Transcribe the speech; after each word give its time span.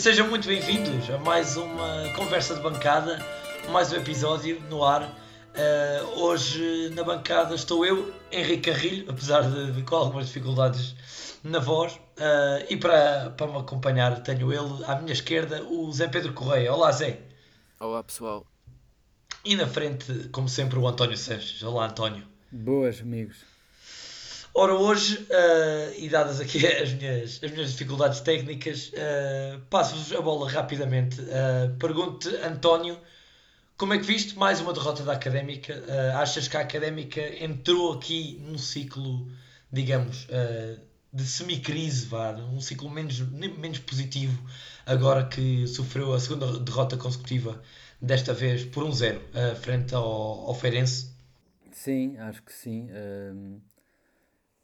sejam 0.00 0.28
muito 0.28 0.48
bem-vindos 0.48 1.10
a 1.10 1.18
mais 1.18 1.58
uma 1.58 2.08
conversa 2.16 2.54
de 2.54 2.62
bancada, 2.62 3.22
mais 3.70 3.92
um 3.92 3.96
episódio 3.96 4.58
no 4.70 4.82
ar. 4.82 5.02
Uh, 5.02 6.20
hoje 6.22 6.88
na 6.94 7.04
bancada 7.04 7.54
estou 7.54 7.84
eu, 7.84 8.10
Henrique 8.32 8.70
Carrilho, 8.70 9.10
apesar 9.10 9.42
de, 9.42 9.72
de 9.72 9.82
com 9.82 9.96
algumas 9.96 10.28
dificuldades 10.28 10.96
na 11.44 11.58
voz, 11.58 11.92
uh, 11.92 12.64
e 12.70 12.78
para, 12.78 13.28
para 13.36 13.46
me 13.46 13.58
acompanhar 13.58 14.22
tenho 14.22 14.50
ele 14.50 14.84
à 14.86 14.96
minha 14.96 15.12
esquerda, 15.12 15.62
o 15.64 15.92
Zé 15.92 16.08
Pedro 16.08 16.32
Correia. 16.32 16.72
Olá 16.72 16.90
Zé. 16.92 17.20
Olá 17.78 18.02
pessoal. 18.02 18.46
E 19.44 19.54
na 19.54 19.66
frente, 19.66 20.30
como 20.32 20.48
sempre, 20.48 20.78
o 20.78 20.88
António 20.88 21.18
Sanches. 21.18 21.62
Olá 21.62 21.84
António. 21.84 22.26
Boas 22.50 23.02
amigos. 23.02 23.36
Ora, 24.52 24.74
hoje, 24.74 25.16
uh, 25.16 25.94
e 25.96 26.08
dadas 26.08 26.40
aqui 26.40 26.66
as 26.66 26.92
minhas, 26.92 27.40
as 27.42 27.50
minhas 27.52 27.70
dificuldades 27.70 28.20
técnicas, 28.20 28.88
uh, 28.88 29.60
passo-vos 29.70 30.12
a 30.12 30.20
bola 30.20 30.50
rapidamente. 30.50 31.20
Uh, 31.20 31.76
Pergunto-te, 31.78 32.34
António, 32.44 32.98
como 33.76 33.94
é 33.94 33.98
que 33.98 34.04
viste 34.04 34.36
mais 34.36 34.60
uma 34.60 34.72
derrota 34.72 35.04
da 35.04 35.12
Académica? 35.12 35.74
Uh, 35.74 36.18
achas 36.18 36.48
que 36.48 36.56
a 36.56 36.60
Académica 36.60 37.20
entrou 37.42 37.92
aqui 37.92 38.38
num 38.40 38.58
ciclo, 38.58 39.30
digamos, 39.72 40.26
de 41.12 41.24
semi-crise, 41.24 42.08
um 42.52 42.60
ciclo 42.60 42.90
menos, 42.90 43.20
menos 43.20 43.78
positivo, 43.78 44.36
agora 44.84 45.26
que 45.26 45.66
sofreu 45.68 46.12
a 46.12 46.18
segunda 46.18 46.58
derrota 46.58 46.96
consecutiva, 46.96 47.62
desta 48.02 48.34
vez 48.34 48.64
por 48.64 48.82
um 48.82 48.92
zero, 48.92 49.22
frente 49.60 49.94
ao, 49.94 50.04
ao 50.48 50.54
Feirense? 50.54 51.14
Sim, 51.70 52.16
acho 52.18 52.42
que 52.42 52.52
sim. 52.52 52.88
Um 52.92 53.60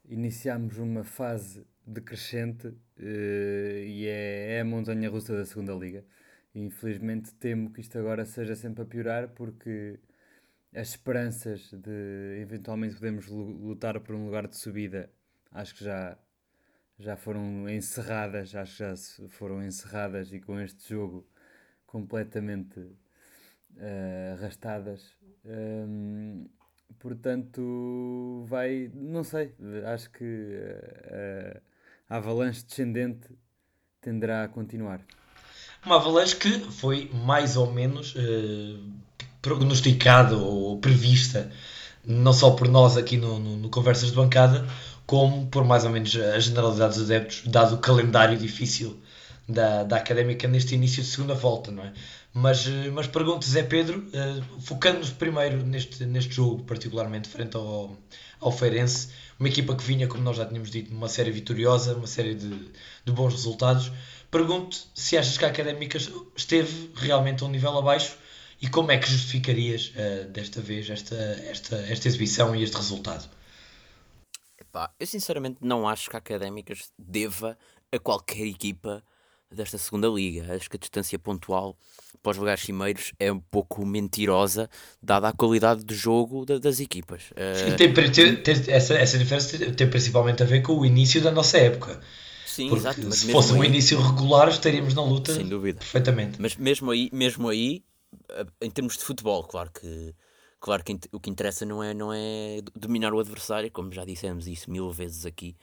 iniciámos 0.08 0.78
uma 0.78 1.04
fase 1.04 1.66
decrescente 1.86 2.68
uh, 2.68 3.78
e 3.86 4.06
é, 4.06 4.56
é, 4.56 4.60
a 4.60 4.64
montanha 4.64 5.08
russa 5.10 5.36
da 5.36 5.44
segunda 5.44 5.72
liga. 5.72 6.04
Infelizmente 6.54 7.34
temo 7.34 7.72
que 7.72 7.80
isto 7.80 7.98
agora 7.98 8.24
seja 8.24 8.56
sempre 8.56 8.82
a 8.82 8.86
piorar 8.86 9.28
porque 9.28 9.98
as 10.74 10.90
esperanças 10.90 11.70
de 11.72 12.40
eventualmente 12.40 12.94
podermos 12.94 13.26
lutar 13.28 14.00
por 14.00 14.14
um 14.14 14.26
lugar 14.26 14.46
de 14.48 14.56
subida 14.56 15.10
acho 15.56 15.74
que 15.74 15.84
já, 15.84 16.18
já 16.98 17.16
foram 17.16 17.68
encerradas, 17.68 18.54
acho 18.54 18.72
que 18.72 18.78
já 18.78 19.28
foram 19.28 19.62
encerradas 19.62 20.32
e 20.32 20.41
com 20.41 20.60
este 20.60 20.91
jogo 20.91 21.26
completamente 21.86 22.78
uh, 22.78 24.34
arrastadas. 24.34 25.16
Um, 25.44 26.48
Portanto, 26.98 28.44
vai, 28.48 28.90
não 28.94 29.22
sei, 29.22 29.52
acho 29.86 30.10
que 30.10 30.24
uh, 30.24 31.60
a 32.08 32.16
avalanche 32.16 32.64
descendente 32.64 33.28
tenderá 34.00 34.44
a 34.44 34.48
continuar. 34.48 35.00
Uma 35.84 35.96
avalanche 35.96 36.36
que 36.36 36.58
foi 36.70 37.10
mais 37.12 37.56
ou 37.56 37.72
menos 37.72 38.14
uh, 38.14 38.92
prognosticada 39.40 40.36
ou 40.36 40.78
prevista, 40.78 41.50
não 42.04 42.32
só 42.32 42.52
por 42.52 42.68
nós 42.68 42.96
aqui 42.96 43.16
no, 43.16 43.38
no, 43.38 43.56
no, 43.56 43.70
Conversas 43.70 44.10
de 44.10 44.16
Bancada, 44.16 44.66
como 45.06 45.46
por 45.46 45.64
mais 45.64 45.84
ou 45.84 45.90
menos 45.90 46.16
a 46.16 46.38
generalidade 46.40 46.94
dos 46.94 47.04
adeptos, 47.04 47.42
dado 47.46 47.76
o 47.76 47.78
calendário 47.78 48.36
difícil 48.36 49.00
da, 49.48 49.84
da 49.84 49.97
académica 49.97 50.48
neste 50.48 50.75
início 50.75 51.02
de 51.02 51.08
segunda 51.08 51.34
volta, 51.34 51.70
não 51.70 51.84
é? 51.84 51.92
Mas, 52.33 52.66
eh, 52.66 52.91
mas 52.91 53.06
pergunto, 53.06 53.47
Zé 53.47 53.62
Pedro, 53.62 54.00
uh, 54.00 54.61
focando-nos 54.61 55.11
primeiro 55.11 55.64
neste, 55.64 56.05
neste 56.05 56.34
jogo, 56.34 56.64
particularmente 56.64 57.28
frente 57.28 57.56
ao, 57.56 57.97
ao 58.41 58.53
Feirense, 58.53 59.08
uma 59.38 59.48
equipa 59.48 59.75
que 59.75 59.83
vinha, 59.83 60.06
como 60.06 60.22
nós 60.22 60.36
já 60.36 60.44
tínhamos 60.44 60.70
dito, 60.70 60.93
numa 60.93 61.09
série 61.09 61.31
vitoriosa, 61.31 61.97
uma 61.97 62.06
série 62.06 62.34
de, 62.34 62.50
de 63.04 63.12
bons 63.12 63.32
resultados. 63.32 63.93
Pergunto 64.31 64.76
se 64.94 65.16
achas 65.16 65.38
que 65.38 65.44
a 65.44 65.49
Académica 65.49 65.99
esteve 66.37 66.91
realmente 66.94 67.43
a 67.43 67.47
um 67.47 67.50
nível 67.50 67.78
abaixo 67.78 68.19
e 68.60 68.69
como 68.69 68.91
é 68.91 68.99
que 68.99 69.09
justificarias 69.09 69.93
uh, 69.94 70.28
desta 70.31 70.60
vez 70.60 70.91
esta, 70.91 71.15
esta, 71.15 71.76
esta 71.76 72.09
exibição 72.09 72.54
e 72.56 72.62
este 72.62 72.76
resultado? 72.76 73.31
Epá, 74.59 74.93
eu 74.99 75.06
sinceramente 75.06 75.59
não 75.60 75.88
acho 75.88 76.10
que 76.10 76.16
a 76.16 76.19
Académica 76.19 76.75
deva 76.99 77.56
a 77.93 77.99
qualquer 77.99 78.47
equipa 78.47 79.03
desta 79.50 79.78
segunda 79.78 80.08
liga. 80.08 80.54
Acho 80.54 80.68
que 80.68 80.76
a 80.76 80.80
distância 80.80 81.18
pontual 81.18 81.76
para 82.22 82.30
os 82.32 82.36
lugares 82.38 82.62
cimeiros 82.62 83.12
é 83.18 83.30
um 83.30 83.38
pouco 83.38 83.84
mentirosa, 83.86 84.68
dada 85.02 85.28
a 85.28 85.32
qualidade 85.32 85.84
de 85.84 85.94
jogo 85.94 86.44
da, 86.44 86.58
das 86.58 86.80
equipas. 86.80 87.30
Uh... 87.30 87.76
Tem, 87.76 87.92
tem, 87.92 88.36
tem, 88.36 88.54
essa, 88.68 88.94
essa 88.94 89.18
diferença 89.18 89.58
tem 89.72 89.88
principalmente 89.88 90.42
a 90.42 90.46
ver 90.46 90.62
com 90.62 90.78
o 90.78 90.84
início 90.84 91.22
da 91.22 91.30
nossa 91.30 91.58
época. 91.58 92.00
Sim, 92.46 92.70
Porque 92.70 92.88
exato. 92.88 93.12
se 93.12 93.30
fosse 93.30 93.52
um 93.52 93.62
início 93.62 94.00
regular, 94.00 94.48
estaríamos 94.48 94.94
na 94.94 95.02
luta 95.02 95.34
sem 95.34 95.46
dúvida. 95.46 95.78
perfeitamente. 95.78 96.40
Mas 96.40 96.56
mesmo 96.56 96.90
aí, 96.90 97.10
mesmo 97.12 97.48
aí, 97.48 97.84
eh, 98.30 98.46
em 98.62 98.70
termos 98.70 98.96
de 98.96 99.04
futebol, 99.04 99.44
claro 99.44 99.70
que 99.70 100.14
claro 100.58 100.82
que 100.82 100.98
o 101.12 101.20
que 101.20 101.28
interessa 101.28 101.66
não 101.66 101.84
é, 101.84 101.92
não 101.92 102.12
é 102.12 102.60
dominar 102.74 103.12
o 103.12 103.20
adversário, 103.20 103.70
como 103.70 103.92
já 103.92 104.04
dissemos 104.04 104.48
isso 104.48 104.70
mil 104.70 104.90
vezes 104.90 105.26
aqui. 105.26 105.54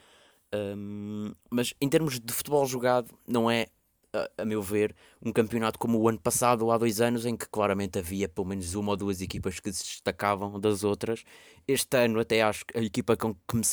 Um, 0.54 1.34
mas 1.50 1.74
em 1.82 1.90
termos 1.90 2.20
de 2.20 2.32
futebol 2.32 2.66
jogado, 2.68 3.10
não 3.28 3.50
é, 3.50 3.68
a, 4.14 4.44
a, 4.44 4.46
meu 4.46 4.62
ver, 4.62 4.96
um 5.22 5.32
campeonato 5.32 5.80
como 5.80 5.98
o 5.98 6.08
ano 6.08 6.20
passado 6.20 6.64
ou 6.64 6.72
há 6.72 6.78
dois 6.78 7.02
anos, 7.02 7.26
em 7.26 7.36
que 7.36 7.48
claramente 7.50 7.98
havia 7.98 8.30
pelo 8.30 8.48
menos 8.48 8.76
uma 8.76 8.92
ou 8.92 8.98
duas 8.98 9.20
equipas 9.22 9.60
que 9.60 9.74
se 9.74 9.84
destacavam 9.84 10.60
das 10.60 10.84
outras. 10.84 11.24
Este 11.68 11.98
ano, 11.98 12.20
até 12.20 12.44
acho 12.44 12.66
que 12.66 12.78
a 12.78 12.82
equipa 12.84 13.18
com 13.18 13.34
que 13.34 13.56
me, 13.56 13.64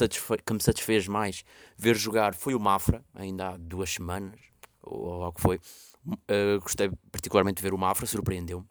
que 0.47 0.53
me 0.55 0.63
satisfez 0.63 1.07
mais 1.07 1.45
ver 1.77 1.97
jogar 1.97 2.35
foi 2.35 2.55
o 2.55 2.61
Mafra, 2.61 3.05
ainda 3.15 3.51
há 3.51 3.57
duas 3.59 3.91
semanas, 3.91 4.41
ou 4.83 5.23
algo 5.23 5.37
que 5.37 5.43
foi. 5.43 5.61
Uh, 6.07 6.59
gostei 6.63 6.91
particularmente 7.13 7.57
de 7.57 7.63
ver 7.63 7.75
o 7.75 7.79
Mafra, 7.79 8.07
surpreendeu-me. 8.07 8.67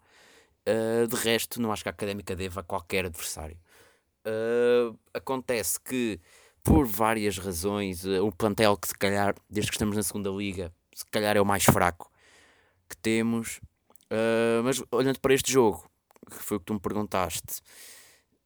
Uh, 0.67 1.07
de 1.07 1.15
resto, 1.15 1.61
não 1.61 1.71
acho 1.71 1.83
que 1.83 1.89
a 1.89 1.91
académica 1.91 2.35
deva 2.35 2.61
a 2.61 2.63
qualquer 2.63 3.05
adversário. 3.05 3.57
Uh, 4.25 4.97
acontece 5.13 5.79
que 5.79 6.19
por 6.69 6.85
várias 6.85 7.39
razões. 7.39 8.05
Uh, 8.05 8.23
o 8.23 8.31
plantel 8.31 8.77
que 8.77 8.87
se 8.87 8.93
calhar, 8.93 9.33
desde 9.49 9.71
que 9.71 9.75
estamos 9.75 9.95
na 9.95 10.03
segunda 10.03 10.29
liga, 10.29 10.71
se 10.93 11.03
calhar 11.05 11.35
é 11.35 11.41
o 11.41 11.45
mais 11.45 11.63
fraco 11.63 12.11
que 12.87 12.95
temos. 12.95 13.59
Uh, 14.11 14.61
mas 14.63 14.83
olhando 14.91 15.19
para 15.19 15.33
este 15.33 15.51
jogo, 15.51 15.89
que 16.29 16.37
foi 16.37 16.57
o 16.57 16.59
que 16.59 16.67
tu 16.67 16.73
me 16.75 16.79
perguntaste, 16.79 17.61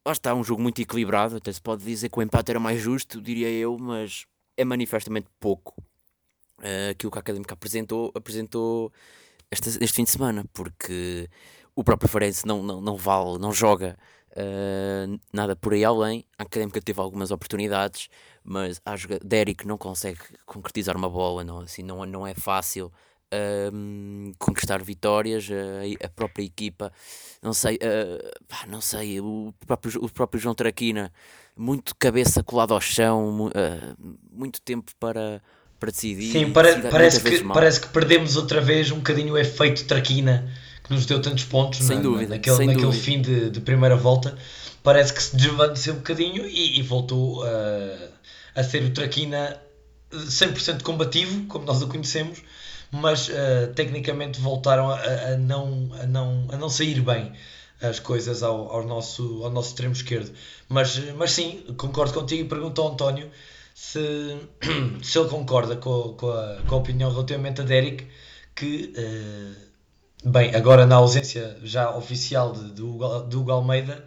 lá 0.06 0.14
está 0.14 0.34
um 0.34 0.44
jogo 0.44 0.62
muito 0.62 0.82
equilibrado. 0.82 1.36
Até 1.36 1.52
se 1.52 1.62
pode 1.62 1.84
dizer 1.84 2.08
que 2.08 2.18
o 2.18 2.22
empate 2.22 2.52
era 2.52 2.62
mais 2.62 2.82
justo, 2.82 3.22
diria 3.22 3.50
eu, 3.50 3.78
mas 3.78 4.26
é 4.56 4.64
manifestamente 4.64 5.28
pouco 5.38 5.74
uh, 6.60 6.92
aquilo 6.92 7.12
que 7.12 7.18
a 7.18 7.22
Académica 7.22 7.56
apresentou, 7.56 8.10
apresentou 8.16 8.94
este, 9.52 9.68
este 9.84 9.96
fim 9.98 10.06
de 10.06 10.12
semana, 10.12 10.46
porque 10.54 11.30
o 11.76 11.84
próprio 11.84 12.08
Farense 12.08 12.46
não, 12.46 12.64
não, 12.64 12.80
não 12.80 12.96
vale, 12.96 13.38
não 13.38 13.52
joga 13.52 13.98
Uh, 14.36 15.20
nada 15.32 15.56
por 15.56 15.74
aí 15.74 15.86
além. 15.86 16.26
A 16.38 16.44
Académica 16.44 16.82
teve 16.82 17.00
algumas 17.00 17.30
oportunidades, 17.30 18.10
mas 18.44 18.82
a 18.84 18.96
Derek 19.24 19.68
não 19.68 19.78
consegue 19.78 20.20
concretizar 20.46 20.98
uma 20.98 21.10
bola, 21.10 21.44
não, 21.44 21.60
assim, 21.60 21.84
não, 21.84 22.04
não 22.06 22.26
é 22.26 22.34
fácil 22.34 22.92
uh, 23.32 24.36
conquistar 24.40 24.82
vitórias. 24.82 25.48
Uh, 25.48 26.04
a 26.04 26.10
própria 26.10 26.44
equipa, 26.44 26.92
não 27.42 27.54
sei, 27.54 27.78
pá, 28.48 28.66
não 28.68 28.82
sei, 28.82 29.20
o 29.22 29.54
próprio, 29.68 30.04
o 30.04 30.10
próprio 30.10 30.42
João 30.42 30.56
Traquina, 30.56 31.14
muito 31.56 31.96
cabeça 31.96 32.44
colada 32.44 32.74
ao 32.74 32.82
chão, 32.82 33.52
muito 34.32 34.62
tempo 34.62 34.92
para. 35.00 35.42
Para 35.80 35.92
decidir, 35.92 36.32
Sim, 36.32 36.54
para, 36.54 36.80
parece, 36.90 37.22
que, 37.22 37.44
parece 37.44 37.82
que 37.82 37.90
perdemos 37.90 38.38
outra 38.38 38.62
vez 38.62 38.90
um 38.90 39.00
bocadinho 39.00 39.34
o 39.34 39.38
efeito 39.38 39.84
Traquina 39.84 40.50
que 40.94 40.96
nos 40.96 41.06
deu 41.06 41.22
tantos 41.22 41.44
pontos 41.46 41.80
sem 41.80 41.98
na, 41.98 42.04
dúvida, 42.04 42.36
naquele, 42.36 42.56
sem 42.56 42.68
naquele 42.68 42.86
dúvida. 42.86 43.04
fim 43.04 43.22
de, 43.22 43.50
de, 43.50 43.60
primeira 43.62 43.96
volta. 43.96 44.38
Parece 44.84 45.14
que 45.14 45.24
se 45.24 45.36
desvaneceu 45.36 45.94
um 45.94 45.98
bocadinho 45.98 46.46
e, 46.46 46.80
e 46.80 46.82
voltou 46.82 47.44
a, 47.44 48.60
a 48.60 48.64
ser 48.64 48.84
o 48.84 48.92
Traquina 48.92 49.60
100% 50.12 50.84
combativo, 50.84 51.46
como 51.48 51.66
nós 51.66 51.82
o 51.82 51.88
conhecemos, 51.88 52.42
mas 52.92 53.30
uh, 53.30 53.74
tecnicamente 53.74 54.40
voltaram 54.40 54.90
a, 54.90 55.00
a, 55.00 55.38
não, 55.38 55.90
a, 56.00 56.06
não, 56.06 56.48
a 56.52 56.58
não 56.58 56.70
sair 56.70 57.02
bem 57.02 57.34
as 57.82 58.00
coisas 58.00 58.44
ao, 58.44 58.72
ao, 58.72 58.86
nosso, 58.86 59.44
ao 59.44 59.50
nosso 59.50 59.70
extremo 59.70 59.94
esquerdo. 59.94 60.32
Mas, 60.70 60.98
mas 61.16 61.32
sim, 61.32 61.64
concordo 61.78 62.14
contigo 62.14 62.44
e 62.44 62.48
pergunto 62.48 62.82
ao 62.82 62.94
António 62.94 63.32
se, 63.74 64.00
se 65.02 65.18
ele 65.18 65.30
concorda 65.30 65.76
com, 65.76 66.14
com, 66.14 66.30
a, 66.30 66.62
com 66.68 66.76
a 66.76 66.78
opinião 66.78 67.10
relativamente 67.12 67.62
a 67.62 67.64
Derek 67.64 68.08
que 68.56 68.94
uh, 68.96 69.73
Bem, 70.26 70.56
agora 70.56 70.86
na 70.86 70.96
ausência 70.96 71.58
já 71.64 71.94
oficial 71.94 72.54
de, 72.54 72.72
do, 72.72 72.96
Hugo 72.96 73.52
Almeida, 73.52 74.06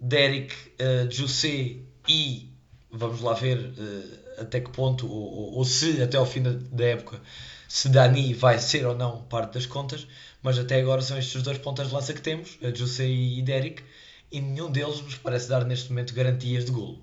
Derek, 0.00 0.52
uh, 0.52 1.08
José 1.08 1.76
e 2.08 2.50
vamos 2.90 3.20
lá 3.20 3.34
ver 3.34 3.56
uh, 3.56 4.40
até 4.40 4.60
que 4.60 4.70
ponto, 4.70 5.06
ou, 5.06 5.32
ou, 5.32 5.54
ou, 5.58 5.64
se 5.64 6.02
até 6.02 6.16
ao 6.16 6.26
fim 6.26 6.42
da, 6.42 6.54
da, 6.54 6.84
época, 6.86 7.20
se 7.68 7.88
Dani 7.88 8.34
vai 8.34 8.58
ser 8.58 8.84
ou 8.84 8.96
não 8.96 9.22
parte 9.26 9.54
das 9.54 9.64
contas, 9.64 10.08
mas 10.42 10.58
até 10.58 10.80
agora 10.80 11.00
são 11.02 11.16
estes 11.16 11.36
os 11.36 11.42
dois 11.44 11.58
pontas 11.58 11.86
de 11.86 11.94
lança 11.94 12.12
que 12.12 12.20
temos, 12.20 12.58
uh, 12.60 12.74
José 12.74 13.06
e 13.06 13.40
Derek, 13.40 13.84
e 14.32 14.40
nenhum 14.40 14.72
deles 14.72 15.00
nos 15.02 15.14
parece 15.14 15.48
dar 15.48 15.64
neste 15.64 15.90
momento 15.90 16.14
garantias 16.14 16.64
de 16.64 16.72
golo. 16.72 17.00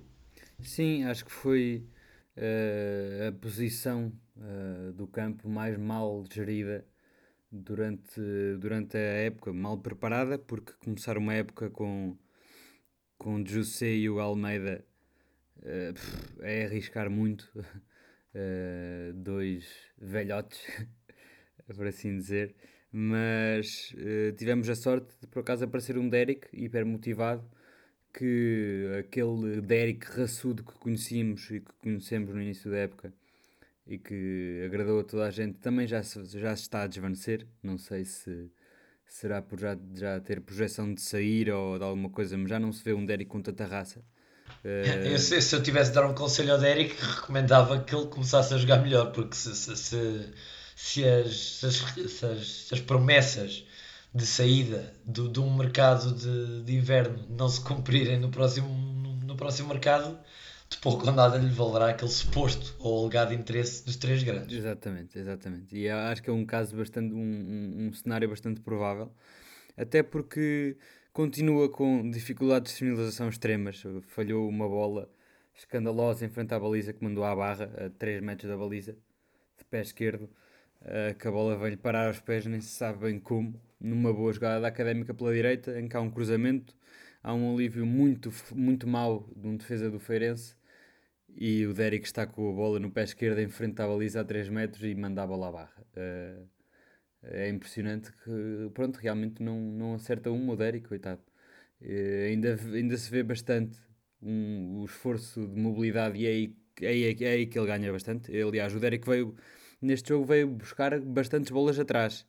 Sim, 0.62 1.04
acho 1.04 1.24
que 1.24 1.32
foi 1.32 1.86
uh, 2.36 3.28
a 3.28 3.32
posição 3.32 4.12
do 4.94 5.06
campo, 5.06 5.48
mais 5.48 5.78
mal 5.78 6.22
gerida 6.30 6.84
durante, 7.56 8.20
durante 8.58 8.96
a 8.96 9.00
época, 9.00 9.52
mal 9.52 9.78
preparada, 9.78 10.38
porque 10.38 10.72
começar 10.84 11.18
uma 11.18 11.34
época 11.34 11.70
com, 11.70 12.16
com 13.18 13.44
José 13.44 13.94
e 13.94 14.10
o 14.10 14.20
Almeida 14.20 14.84
uh, 15.58 16.42
é 16.42 16.66
arriscar 16.66 17.10
muito. 17.10 17.50
Uh, 18.34 19.12
dois 19.16 19.66
velhotes, 19.98 20.60
por 21.74 21.86
assim 21.86 22.16
dizer. 22.16 22.54
Mas 22.92 23.94
tivemos 24.38 24.70
a 24.70 24.74
sorte 24.74 25.14
de 25.20 25.26
por 25.26 25.40
acaso 25.40 25.64
aparecer 25.64 25.98
um 25.98 26.08
Derek 26.08 26.48
hiper 26.52 26.86
motivado 26.86 27.44
que 28.14 28.86
aquele 28.98 29.60
Derek 29.60 30.06
raçudo 30.06 30.64
que 30.64 30.72
conhecíamos 30.78 31.50
e 31.50 31.60
que 31.60 31.72
conhecemos 31.82 32.34
no 32.34 32.40
início 32.40 32.70
da 32.70 32.78
época 32.78 33.12
e 33.86 33.98
que 33.98 34.62
agradou 34.64 35.00
a 35.00 35.04
toda 35.04 35.26
a 35.26 35.30
gente 35.30 35.58
também 35.58 35.86
já 35.86 36.02
se, 36.02 36.24
já 36.38 36.54
se 36.56 36.62
está 36.62 36.82
a 36.82 36.86
desvanecer. 36.86 37.46
Não 37.62 37.78
sei 37.78 38.04
se 38.04 38.50
será 39.06 39.40
por 39.40 39.58
já, 39.58 39.76
já 39.94 40.20
ter 40.20 40.40
projeção 40.40 40.92
de 40.92 41.00
sair 41.00 41.50
ou 41.50 41.78
de 41.78 41.84
alguma 41.84 42.10
coisa, 42.10 42.36
mas 42.36 42.50
já 42.50 42.58
não 42.58 42.72
se 42.72 42.82
vê 42.82 42.92
um 42.92 43.06
Derek 43.06 43.30
com 43.30 43.40
tanta 43.40 43.64
raça. 43.64 44.00
Uh... 44.64 45.06
Eu, 45.06 45.18
se, 45.18 45.40
se, 45.40 45.54
eu 45.54 45.62
tivesse 45.62 45.90
de 45.90 45.94
dar 45.96 46.06
um 46.06 46.14
conselho 46.14 46.52
ao 46.52 46.58
Derek, 46.58 46.94
recomendava 47.00 47.80
que 47.82 47.94
ele 47.94 48.06
começasse 48.06 48.52
a 48.54 48.58
jogar 48.58 48.82
melhor, 48.82 49.12
porque 49.12 49.34
se, 49.34 49.54
se, 49.54 49.76
se, 49.76 50.32
se 50.74 51.04
as, 51.04 51.36
se, 51.36 51.66
as, 51.66 52.46
se 52.46 52.74
as 52.74 52.80
promessas 52.80 53.64
de 54.14 54.24
saída 54.24 54.94
do, 55.04 55.28
de 55.28 55.40
um 55.40 55.54
mercado 55.54 56.14
de, 56.14 56.62
de 56.62 56.74
inverno 56.74 57.24
não 57.28 57.48
se 57.48 57.60
cumprirem 57.60 58.18
no 58.18 58.30
próximo, 58.30 58.68
no, 58.68 59.16
no 59.16 59.36
próximo 59.36 59.68
mercado, 59.68 60.18
de 60.68 60.78
pouco 60.78 61.06
ou 61.06 61.12
nada 61.12 61.38
lhe 61.38 61.48
valerá 61.48 61.90
aquele 61.90 62.10
suposto 62.10 62.74
ou 62.78 63.04
alegado 63.04 63.32
interesse 63.32 63.84
dos 63.84 63.96
três 63.96 64.22
grandes. 64.22 64.56
Exatamente, 64.56 65.18
exatamente. 65.18 65.76
E 65.76 65.88
acho 65.88 66.22
que 66.22 66.30
é 66.30 66.32
um 66.32 66.44
caso 66.44 66.76
bastante, 66.76 67.14
um, 67.14 67.18
um, 67.18 67.86
um 67.86 67.92
cenário 67.92 68.28
bastante 68.28 68.60
provável, 68.60 69.12
até 69.76 70.02
porque 70.02 70.76
continua 71.12 71.68
com 71.68 72.10
dificuldades 72.10 72.72
de 72.72 72.78
finalização 72.78 73.28
extremas. 73.28 73.82
Falhou 74.08 74.48
uma 74.48 74.68
bola 74.68 75.08
escandalosa 75.54 76.24
em 76.26 76.28
frente 76.28 76.52
à 76.52 76.58
baliza 76.58 76.92
que 76.92 77.02
mandou 77.02 77.24
à 77.24 77.34
barra, 77.34 77.70
a 77.86 77.90
3 77.90 78.20
metros 78.20 78.50
da 78.50 78.56
baliza, 78.56 78.92
de 78.92 79.64
pé 79.64 79.80
esquerdo, 79.80 80.28
que 81.18 81.26
a 81.26 81.30
bola 81.30 81.56
veio 81.56 81.78
parar 81.78 82.08
aos 82.08 82.20
pés, 82.20 82.44
nem 82.46 82.60
se 82.60 82.68
sabe 82.68 82.98
bem 82.98 83.18
como 83.18 83.60
numa 83.80 84.12
boa 84.12 84.32
jogada 84.32 84.60
da 84.60 84.68
Académica 84.68 85.14
pela 85.14 85.32
direita, 85.32 85.78
em 85.78 85.88
que 85.88 85.96
há 85.96 86.00
um 86.00 86.10
cruzamento, 86.10 86.74
há 87.26 87.34
um 87.34 87.52
alívio 87.52 87.84
muito, 87.84 88.32
muito 88.54 88.86
mau 88.86 89.28
de 89.34 89.48
um 89.48 89.56
defesa 89.56 89.90
do 89.90 89.98
Feirense 89.98 90.54
e 91.36 91.66
o 91.66 91.74
Derek 91.74 92.06
está 92.06 92.24
com 92.24 92.48
a 92.48 92.52
bola 92.54 92.78
no 92.78 92.88
pé 92.88 93.02
esquerdo 93.02 93.40
em 93.40 93.48
frente 93.48 93.82
à 93.82 93.86
baliza 93.86 94.20
a 94.20 94.24
3 94.24 94.48
metros 94.48 94.84
e 94.84 94.94
manda 94.94 95.24
a 95.24 95.26
bola 95.26 95.48
à 95.48 95.52
barra. 95.52 95.86
Uh, 95.96 96.48
é 97.24 97.48
impressionante 97.48 98.12
que, 98.12 98.70
pronto, 98.72 98.96
realmente 98.98 99.42
não, 99.42 99.60
não 99.60 99.94
acerta 99.94 100.30
um 100.30 100.48
o 100.48 100.56
Derek, 100.56 100.86
coitado. 100.86 101.20
Uh, 101.82 102.26
ainda, 102.28 102.56
ainda 102.72 102.96
se 102.96 103.10
vê 103.10 103.24
bastante 103.24 103.76
um, 104.22 104.82
o 104.82 104.84
esforço 104.84 105.48
de 105.48 105.60
mobilidade 105.60 106.16
e 106.18 106.26
é 106.26 106.30
aí, 106.30 106.56
é, 106.80 106.86
aí, 106.86 107.16
é 107.24 107.28
aí 107.32 107.46
que 107.46 107.58
ele 107.58 107.66
ganha 107.66 107.90
bastante. 107.90 108.30
Aliás, 108.40 108.72
o 108.72 108.78
Derek 108.78 109.04
veio, 109.04 109.34
neste 109.82 110.10
jogo, 110.10 110.24
veio 110.26 110.46
buscar 110.46 111.00
bastantes 111.00 111.50
bolas 111.50 111.76
atrás. 111.76 112.24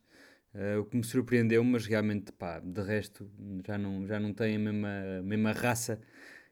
Uh, 0.54 0.80
o 0.80 0.84
que 0.84 0.96
me 0.96 1.04
surpreendeu, 1.04 1.62
mas 1.62 1.86
realmente, 1.86 2.32
pá, 2.32 2.58
de 2.58 2.80
resto, 2.82 3.30
já 3.66 3.76
não, 3.76 4.06
já 4.06 4.18
não 4.18 4.32
tem 4.32 4.56
a 4.56 4.58
mesma, 4.58 4.88
a 5.18 5.22
mesma 5.22 5.52
raça 5.52 6.00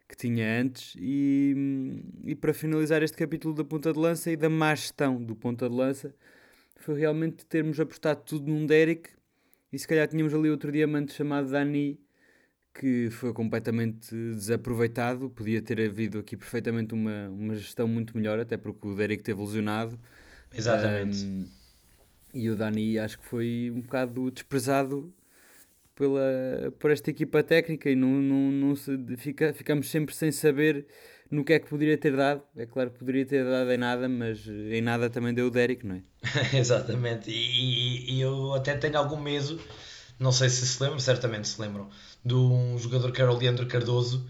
que 0.09 0.17
tinha 0.17 0.61
antes. 0.61 0.95
E, 0.99 2.03
e 2.25 2.35
para 2.35 2.53
finalizar 2.53 3.03
este 3.03 3.17
capítulo 3.17 3.55
da 3.55 3.65
ponta 3.65 3.93
de 3.93 3.99
lança 3.99 4.31
e 4.31 4.37
da 4.37 4.49
má 4.49 4.75
gestão 4.75 5.23
do 5.23 5.35
ponta 5.35 5.69
de 5.69 5.75
lança, 5.75 6.15
foi 6.77 6.99
realmente 6.99 7.45
termos 7.47 7.81
apostado 7.81 8.23
tudo 8.23 8.51
num 8.51 8.67
Derek. 8.67 9.11
E 9.73 9.79
se 9.79 9.89
calhar 9.89 10.07
tínhamos 10.07 10.33
ali 10.33 10.49
outro 10.49 10.71
diamante 10.71 11.13
chamado 11.13 11.51
Dani, 11.51 11.99
que 12.73 13.09
foi 13.11 13.33
completamente 13.33 14.15
desaproveitado. 14.15 15.31
Podia 15.31 15.61
ter 15.61 15.81
havido 15.81 16.19
aqui 16.19 16.37
perfeitamente 16.37 16.95
uma, 16.95 17.29
uma 17.29 17.55
gestão 17.55 17.89
muito 17.89 18.17
melhor, 18.17 18.39
até 18.39 18.57
porque 18.57 18.87
o 18.87 18.95
Derek 18.95 19.23
teve 19.23 19.41
lesionado. 19.41 19.99
Exatamente. 20.55 21.25
Um, 21.25 21.49
e 22.37 22.51
o 22.51 22.57
Dani 22.57 22.99
acho 22.99 23.19
que 23.19 23.25
foi 23.25 23.73
um 23.75 23.81
bocado 23.81 24.31
desprezado 24.31 25.13
pela, 25.95 26.71
por 26.79 26.91
esta 26.91 27.11
equipa 27.11 27.43
técnica 27.43 27.89
e 27.89 27.97
não, 27.97 28.09
não, 28.09 28.51
não 28.53 28.77
se, 28.77 28.97
fica, 29.17 29.55
ficamos 29.55 29.91
sempre 29.91 30.15
sem 30.15 30.31
saber 30.31 30.87
no 31.31 31.43
que 31.43 31.55
é 31.55 31.59
que 31.59 31.69
poderia 31.69 31.97
ter 31.97 32.15
dado. 32.15 32.43
É 32.55 32.67
claro 32.67 32.91
que 32.91 32.99
poderia 32.99 33.25
ter 33.25 33.45
dado 33.45 33.73
em 33.73 33.79
nada, 33.79 34.09
mas 34.09 34.47
em 34.47 34.83
nada 34.83 35.09
também 35.09 35.33
deu 35.33 35.47
o 35.47 35.51
Derek, 35.51 35.87
não 35.87 35.97
é? 35.97 36.03
Exatamente, 36.57 37.31
e, 37.31 38.13
e, 38.13 38.21
eu 38.21 38.53
até 38.53 38.77
tenho 38.77 38.99
algum 38.99 39.19
medo, 39.19 39.59
não 40.19 40.31
sei 40.31 40.51
se 40.51 40.67
se 40.67 40.83
lembram, 40.83 40.99
certamente 40.99 41.49
se 41.49 41.61
lembram, 41.61 41.89
de 42.25 42.35
um 42.35 42.79
jogador 42.79 43.11
que 43.11 43.23
era 43.23 43.33
o 43.33 43.37
Leandro 43.37 43.67
Cardoso 43.67 44.29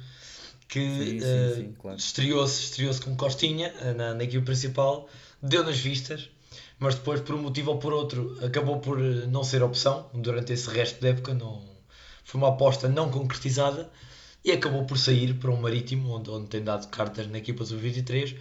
que 0.69 1.21
uh, 1.23 1.73
claro. 1.81 1.97
estreou-se 1.97 2.65
estreou 2.65 2.93
com 3.01 3.17
Costinha 3.17 3.73
eh, 3.81 3.95
na, 3.95 4.15
na 4.15 4.25
equipe 4.25 4.45
principal, 4.45 5.09
deu 5.41 5.63
nas 5.63 5.79
vistas 5.79 6.29
mas 6.79 6.95
depois, 6.95 7.21
por 7.21 7.35
um 7.35 7.43
motivo 7.43 7.73
ou 7.73 7.79
por 7.79 7.93
outro, 7.93 8.37
acabou 8.45 8.79
por 8.81 9.01
eh, 9.01 9.27
não 9.27 9.43
ser 9.43 9.63
opção 9.63 10.11
durante 10.13 10.53
esse 10.53 10.69
resto 10.69 11.01
da 11.01 11.09
época. 11.09 11.33
Não, 11.35 11.63
foi 12.25 12.41
uma 12.41 12.49
aposta 12.49 12.89
não 12.89 13.11
concretizada 13.11 13.91
e 14.45 14.53
acabou 14.53 14.85
por 14.85 14.99
sair 14.99 15.35
para 15.35 15.51
um 15.51 15.61
Marítimo, 15.61 16.15
onde, 16.15 16.31
onde 16.31 16.49
tem 16.49 16.63
dado 16.63 16.89
cartas 16.89 17.27
na 17.27 17.39
equipa 17.39 17.65
do 17.65 17.79
23 17.79 18.37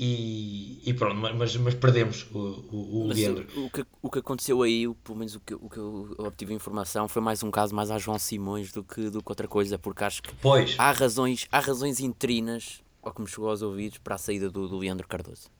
e, 0.00 0.80
e 0.88 0.94
pronto, 0.94 1.16
mas, 1.16 1.56
mas 1.56 1.74
perdemos 1.74 2.24
o, 2.32 2.38
o, 2.38 3.02
o 3.02 3.06
Leandro. 3.08 3.48
O 3.56 3.68
que, 3.68 3.84
o 4.00 4.08
que 4.08 4.18
aconteceu 4.20 4.62
aí, 4.62 4.86
pelo 5.02 5.18
menos 5.18 5.34
o 5.34 5.40
que, 5.40 5.54
o 5.54 5.68
que 5.68 5.78
eu 5.78 6.14
obtive 6.18 6.54
informação, 6.54 7.08
foi 7.08 7.20
mais 7.20 7.42
um 7.42 7.50
caso 7.50 7.74
mais 7.74 7.90
a 7.90 7.98
João 7.98 8.16
Simões 8.16 8.70
do 8.70 8.84
que, 8.84 9.10
do 9.10 9.20
que 9.20 9.28
outra 9.28 9.48
coisa, 9.48 9.76
porque 9.76 10.04
acho 10.04 10.22
que 10.22 10.32
pois. 10.40 10.76
há 10.78 10.92
razões, 10.92 11.48
há 11.50 11.58
razões 11.58 11.98
interinas, 11.98 12.80
ao 13.02 13.12
que 13.12 13.20
me 13.20 13.26
chegou 13.26 13.50
aos 13.50 13.60
ouvidos, 13.60 13.98
para 13.98 14.14
a 14.14 14.18
saída 14.18 14.48
do, 14.48 14.68
do 14.68 14.78
Leandro 14.78 15.08
Cardoso. 15.08 15.50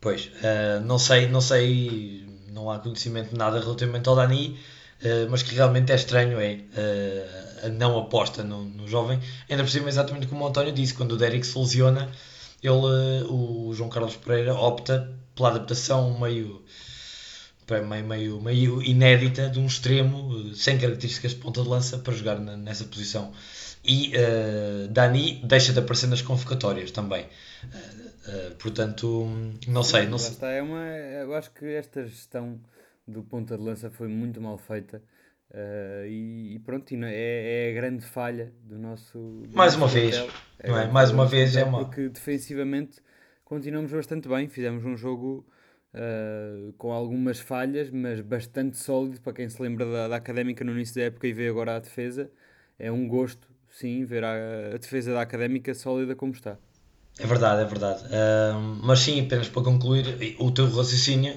Pois, 0.00 0.26
uh, 0.26 0.80
não 0.84 0.98
sei, 0.98 1.26
não 1.28 1.40
sei, 1.40 2.24
não 2.52 2.70
há 2.70 2.78
conhecimento 2.78 3.30
de 3.30 3.36
nada 3.36 3.58
relativamente 3.58 4.08
ao 4.08 4.14
Dani, 4.14 4.58
uh, 5.02 5.28
mas 5.28 5.42
que 5.42 5.54
realmente 5.54 5.90
é 5.90 5.96
estranho 5.96 6.38
é 6.38 6.54
uh, 6.54 7.66
a 7.66 7.68
não 7.68 7.98
aposta 7.98 8.44
no, 8.44 8.62
no 8.64 8.86
jovem, 8.86 9.18
ainda 9.50 9.64
por 9.64 9.70
cima 9.70 9.88
exatamente 9.88 10.28
como 10.28 10.44
o 10.44 10.48
António 10.48 10.72
disse, 10.72 10.94
quando 10.94 11.12
o 11.12 11.16
Derek 11.16 11.44
se 11.44 11.58
lesiona, 11.58 12.08
ele, 12.62 13.24
o 13.28 13.72
João 13.74 13.90
Carlos 13.90 14.14
Pereira 14.16 14.54
opta 14.54 15.12
pela 15.34 15.48
adaptação 15.48 16.16
meio, 16.18 16.62
meio, 17.68 18.04
meio, 18.04 18.40
meio 18.40 18.82
inédita 18.82 19.48
de 19.48 19.58
um 19.58 19.66
extremo 19.66 20.54
sem 20.54 20.78
características 20.78 21.32
de 21.32 21.38
ponta 21.38 21.60
de 21.60 21.68
lança 21.68 21.98
para 21.98 22.14
jogar 22.14 22.38
na, 22.38 22.56
nessa 22.56 22.84
posição. 22.84 23.32
E 23.84 24.12
Dani 24.90 25.40
deixa 25.44 25.72
de 25.72 25.78
aparecer 25.78 26.08
nas 26.08 26.20
convocatórias 26.20 26.90
também. 26.90 27.26
Uh, 28.28 28.54
portanto, 28.56 29.26
não 29.66 29.82
sei. 29.82 30.06
Não 30.06 30.18
sei. 30.18 30.32
Está, 30.32 30.50
é 30.50 30.60
uma, 30.60 30.84
eu 30.86 31.34
acho 31.34 31.50
que 31.52 31.64
esta 31.64 32.04
gestão 32.04 32.60
do 33.06 33.22
ponta 33.22 33.56
de 33.56 33.62
lança 33.62 33.90
foi 33.90 34.06
muito 34.06 34.40
mal 34.40 34.58
feita. 34.58 35.02
Uh, 35.50 36.04
e, 36.06 36.56
e, 36.56 36.58
pronto, 36.58 36.92
é, 36.94 37.68
é 37.68 37.70
a 37.70 37.74
grande 37.74 38.04
falha 38.04 38.52
do 38.62 38.78
nosso. 38.78 39.18
Do 39.18 39.56
Mais 39.56 39.74
nosso 39.74 39.78
uma 39.78 39.86
hotel. 39.86 40.26
vez, 40.26 40.34
é, 40.58 40.68
não 40.68 40.78
é? 40.78 40.88
Mais 40.88 41.10
uma 41.10 41.24
vez 41.24 41.56
é 41.56 41.64
uma. 41.64 41.78
Porque 41.86 42.10
defensivamente 42.10 43.00
continuamos 43.44 43.90
bastante 43.90 44.28
bem. 44.28 44.46
Fizemos 44.46 44.84
um 44.84 44.94
jogo 44.94 45.46
uh, 45.94 46.72
com 46.74 46.92
algumas 46.92 47.40
falhas, 47.40 47.90
mas 47.90 48.20
bastante 48.20 48.76
sólido. 48.76 49.22
Para 49.22 49.32
quem 49.32 49.48
se 49.48 49.60
lembra 49.62 49.86
da, 49.90 50.08
da 50.08 50.16
académica 50.16 50.62
no 50.62 50.72
início 50.72 50.96
da 50.96 51.02
época 51.04 51.26
e 51.26 51.32
vê 51.32 51.48
agora 51.48 51.76
a 51.76 51.78
defesa, 51.78 52.30
é 52.78 52.92
um 52.92 53.08
gosto, 53.08 53.48
sim, 53.70 54.04
ver 54.04 54.24
a, 54.24 54.74
a 54.74 54.76
defesa 54.76 55.14
da 55.14 55.22
académica 55.22 55.72
sólida 55.72 56.14
como 56.14 56.32
está. 56.32 56.58
É 57.18 57.26
verdade, 57.26 57.62
é 57.62 57.64
verdade. 57.64 58.04
Uh, 58.04 58.78
mas 58.82 59.00
sim, 59.00 59.20
apenas 59.20 59.48
para 59.48 59.62
concluir, 59.62 60.36
o 60.38 60.50
teu 60.50 60.66
raciocínio 60.70 61.34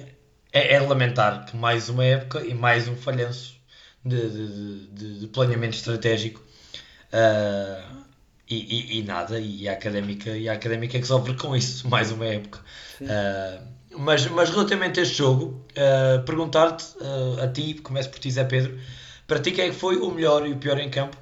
é, 0.52 0.74
é, 0.74 0.80
lamentar 0.80 1.44
que 1.46 1.56
mais 1.56 1.88
uma 1.88 2.04
época 2.04 2.44
e 2.44 2.54
mais 2.54 2.86
um 2.86 2.96
falhanço 2.96 3.56
de, 4.04 4.28
de, 4.28 4.86
de, 4.88 5.20
de 5.20 5.26
planeamento 5.28 5.76
estratégico 5.76 6.40
uh, 7.12 8.04
e, 8.48 8.56
e, 8.56 8.98
e, 8.98 9.02
nada, 9.02 9.40
e 9.40 9.68
a 9.68 9.72
académica, 9.72 10.30
e 10.30 10.48
a 10.48 10.52
académica 10.52 10.98
é 10.98 11.00
que 11.00 11.06
sofre 11.06 11.34
com 11.34 11.56
isso, 11.56 11.88
mais 11.88 12.12
uma 12.12 12.26
época. 12.26 12.60
Uh, 13.00 13.72
mas, 13.98 14.26
mas 14.28 14.50
relativamente 14.50 15.00
a 15.00 15.02
este 15.02 15.16
jogo, 15.16 15.66
perguntar-te 16.24 16.86
a 17.42 17.46
ti, 17.46 17.74
começo 17.74 18.08
por 18.08 18.18
ti, 18.18 18.30
Zé 18.30 18.42
Pedro, 18.42 18.78
para 19.26 19.38
ti 19.38 19.52
quem 19.52 19.66
é 19.66 19.68
que 19.68 19.74
foi 19.74 19.96
o 19.96 20.10
melhor 20.10 20.46
e 20.46 20.52
o 20.52 20.56
pior 20.56 20.78
em 20.78 20.88
campo 20.88 21.14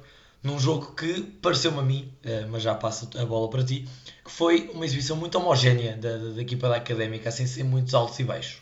num 0.43 0.59
jogo 0.59 0.95
que 0.95 1.21
pareceu-me 1.41 1.79
a 1.79 1.83
mim, 1.83 2.13
mas 2.49 2.63
já 2.63 2.73
passo 2.73 3.09
a 3.17 3.25
bola 3.25 3.49
para 3.49 3.63
ti, 3.63 3.87
que 4.23 4.31
foi 4.31 4.69
uma 4.73 4.85
exibição 4.85 5.15
muito 5.15 5.37
homogénea 5.37 5.95
da, 5.97 6.17
da, 6.17 6.29
da 6.31 6.41
equipa 6.41 6.67
da 6.67 6.77
Académica, 6.77 7.29
assim 7.29 7.45
sem 7.45 7.63
muitos 7.63 7.93
altos 7.93 8.17
e 8.19 8.23
baixos. 8.23 8.61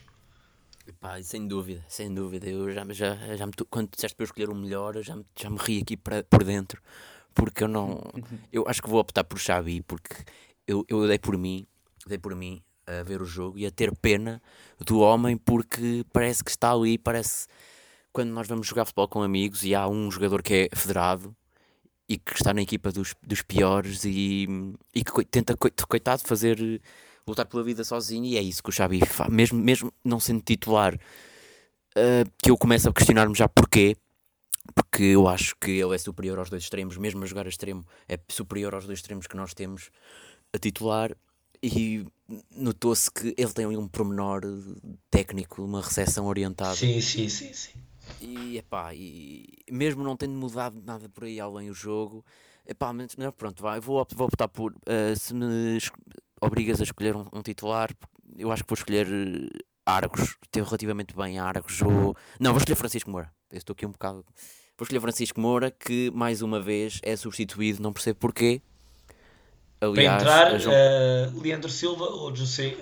Pá, 0.99 1.21
sem 1.21 1.47
dúvida, 1.47 1.83
sem 1.87 2.13
dúvida. 2.13 2.49
Eu 2.49 2.71
já, 2.73 2.85
já, 2.91 3.35
já 3.35 3.45
me, 3.45 3.53
quando 3.69 3.89
disseste 3.91 4.15
para 4.15 4.23
eu 4.23 4.25
escolher 4.25 4.49
o 4.49 4.55
melhor, 4.55 4.95
eu 4.95 5.03
já, 5.03 5.15
me, 5.15 5.25
já 5.39 5.49
me 5.49 5.57
ri 5.57 5.81
aqui 5.81 5.95
para, 5.95 6.23
por 6.23 6.43
dentro, 6.43 6.81
porque 7.33 7.63
eu 7.63 7.67
não. 7.67 8.01
Eu 8.51 8.65
acho 8.67 8.81
que 8.81 8.89
vou 8.89 8.99
optar 8.99 9.23
por 9.23 9.39
Xavi, 9.39 9.81
porque 9.81 10.15
eu, 10.67 10.83
eu 10.89 11.07
dei 11.07 11.19
por 11.19 11.37
mim, 11.37 11.65
dei 12.07 12.17
por 12.17 12.35
mim. 12.35 12.61
a 12.85 13.03
ver 13.03 13.21
o 13.21 13.25
jogo 13.25 13.57
e 13.57 13.65
a 13.65 13.71
ter 13.71 13.95
pena 13.95 14.41
do 14.79 14.99
homem 14.99 15.37
porque 15.37 16.03
parece 16.11 16.43
que 16.43 16.49
está 16.49 16.71
ali, 16.71 16.97
parece 16.97 17.47
quando 18.11 18.31
nós 18.31 18.47
vamos 18.47 18.67
jogar 18.67 18.85
futebol 18.85 19.07
com 19.07 19.21
amigos 19.21 19.63
e 19.63 19.75
há 19.75 19.87
um 19.87 20.09
jogador 20.09 20.41
que 20.41 20.69
é 20.71 20.75
federado 20.75 21.35
e 22.09 22.17
que 22.17 22.33
está 22.33 22.51
na 22.51 22.63
equipa 22.63 22.91
dos, 22.91 23.13
dos 23.21 23.43
piores 23.43 24.03
e, 24.03 24.47
e 24.95 25.03
que 25.03 25.23
tenta, 25.25 25.55
coitado, 25.55 26.23
fazer 26.23 26.81
lutar 27.27 27.45
pela 27.45 27.63
vida 27.63 27.83
sozinho 27.83 28.25
e 28.25 28.35
é 28.35 28.41
isso 28.41 28.63
que 28.63 28.69
o 28.69 28.73
Xavi 28.73 29.05
faz, 29.05 29.29
mesmo, 29.31 29.59
mesmo 29.59 29.93
não 30.03 30.19
sendo 30.19 30.41
titular, 30.41 30.95
uh, 30.95 32.31
que 32.41 32.49
eu 32.49 32.57
começo 32.57 32.89
a 32.89 32.93
questionar-me 32.93 33.35
já 33.35 33.47
porquê, 33.47 33.95
porque 34.73 35.03
eu 35.03 35.27
acho 35.27 35.55
que 35.61 35.69
ele 35.69 35.93
é 35.93 35.97
superior 35.99 36.39
aos 36.39 36.49
dois 36.49 36.63
extremos, 36.63 36.97
mesmo 36.97 37.23
a 37.23 37.27
jogar 37.27 37.45
a 37.45 37.49
extremo, 37.49 37.85
é 38.07 38.19
superior 38.27 38.73
aos 38.73 38.87
dois 38.87 38.97
extremos 38.97 39.27
que 39.27 39.37
nós 39.37 39.53
temos 39.53 39.91
a 40.51 40.57
titular 40.57 41.15
e 41.61 42.07
notou-se 42.55 43.11
que 43.11 43.35
ele 43.37 43.53
tem 43.53 43.65
ali 43.65 43.77
um 43.77 43.87
pormenor 43.87 44.41
técnico, 45.11 45.63
uma 45.63 45.81
recepção 45.81 46.25
orientada. 46.25 46.75
Sim, 46.75 46.99
sim, 47.01 47.29
sim, 47.29 47.53
sim. 47.53 47.71
E, 48.21 48.57
epá, 48.57 48.93
e 48.93 49.47
mesmo 49.71 50.03
não 50.03 50.15
tendo 50.15 50.33
mudado 50.33 50.81
nada 50.85 51.07
por 51.09 51.23
aí 51.23 51.39
além 51.39 51.69
o 51.69 51.73
jogo, 51.73 52.25
epá, 52.67 52.91
mas, 52.93 53.15
pronto, 53.37 53.61
vai, 53.61 53.79
vou, 53.79 54.05
vou 54.15 54.27
optar 54.27 54.47
por. 54.47 54.71
Uh, 54.73 55.15
se 55.15 55.33
me 55.33 55.77
obrigas 56.41 56.79
a 56.79 56.83
escolher 56.83 57.15
um, 57.15 57.25
um, 57.33 57.41
titular, 57.41 57.89
eu 58.37 58.51
acho 58.51 58.63
que 58.63 58.69
vou 58.69 58.77
escolher 58.77 59.07
uh, 59.07 59.47
Argos. 59.85 60.37
Teve 60.51 60.65
relativamente 60.65 61.15
bem 61.15 61.39
Argos. 61.39 61.81
Ou... 61.81 62.15
Não, 62.39 62.51
vou 62.51 62.57
escolher 62.57 62.75
Francisco 62.75 63.09
Moura. 63.09 63.31
Eu 63.51 63.57
estou 63.57 63.73
aqui 63.73 63.85
um 63.85 63.91
bocado. 63.91 64.25
Vou 64.77 64.83
escolher 64.85 65.01
Francisco 65.01 65.39
Moura, 65.41 65.71
que 65.71 66.11
mais 66.11 66.41
uma 66.41 66.59
vez 66.59 66.99
é 67.03 67.15
substituído, 67.15 67.81
não 67.81 67.91
percebo 67.91 68.19
porquê. 68.19 68.61
Aliás, 69.81 70.23
Para 70.23 70.53
entrar, 70.53 70.59
João... 70.59 70.75
uh, 70.75 71.41
Leandro 71.41 71.69
Silva 71.69 72.05
ou 72.05 72.35
José. 72.35 72.75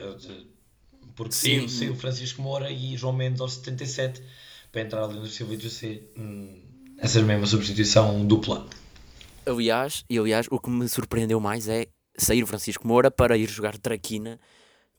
Porque 1.16 1.34
sim, 1.34 1.68
sim, 1.68 1.90
o 1.90 1.96
Francisco 1.96 2.42
Moura 2.42 2.70
e 2.72 2.96
João 2.96 3.14
Mendes 3.14 3.42
aos 3.42 3.54
77 3.54 4.22
para 4.78 4.84
entrar 4.84 5.04
ali 5.06 5.20
no 5.20 5.26
Silva 5.26 5.56
e 5.56 5.60
José, 5.60 6.02
hum, 6.16 6.62
essa 7.00 7.20
mesma 7.24 7.48
substituição 7.48 8.24
dupla. 8.28 8.68
Aliás, 9.44 10.06
e 10.08 10.20
aliás, 10.20 10.46
o 10.52 10.60
que 10.60 10.70
me 10.70 10.88
surpreendeu 10.88 11.40
mais 11.40 11.68
é 11.68 11.88
sair 12.16 12.44
o 12.44 12.48
Francisco 12.48 12.88
Moura 12.88 13.10
para 13.10 13.36
ir 13.36 13.50
jogar 13.50 13.76
Traquina 13.80 14.40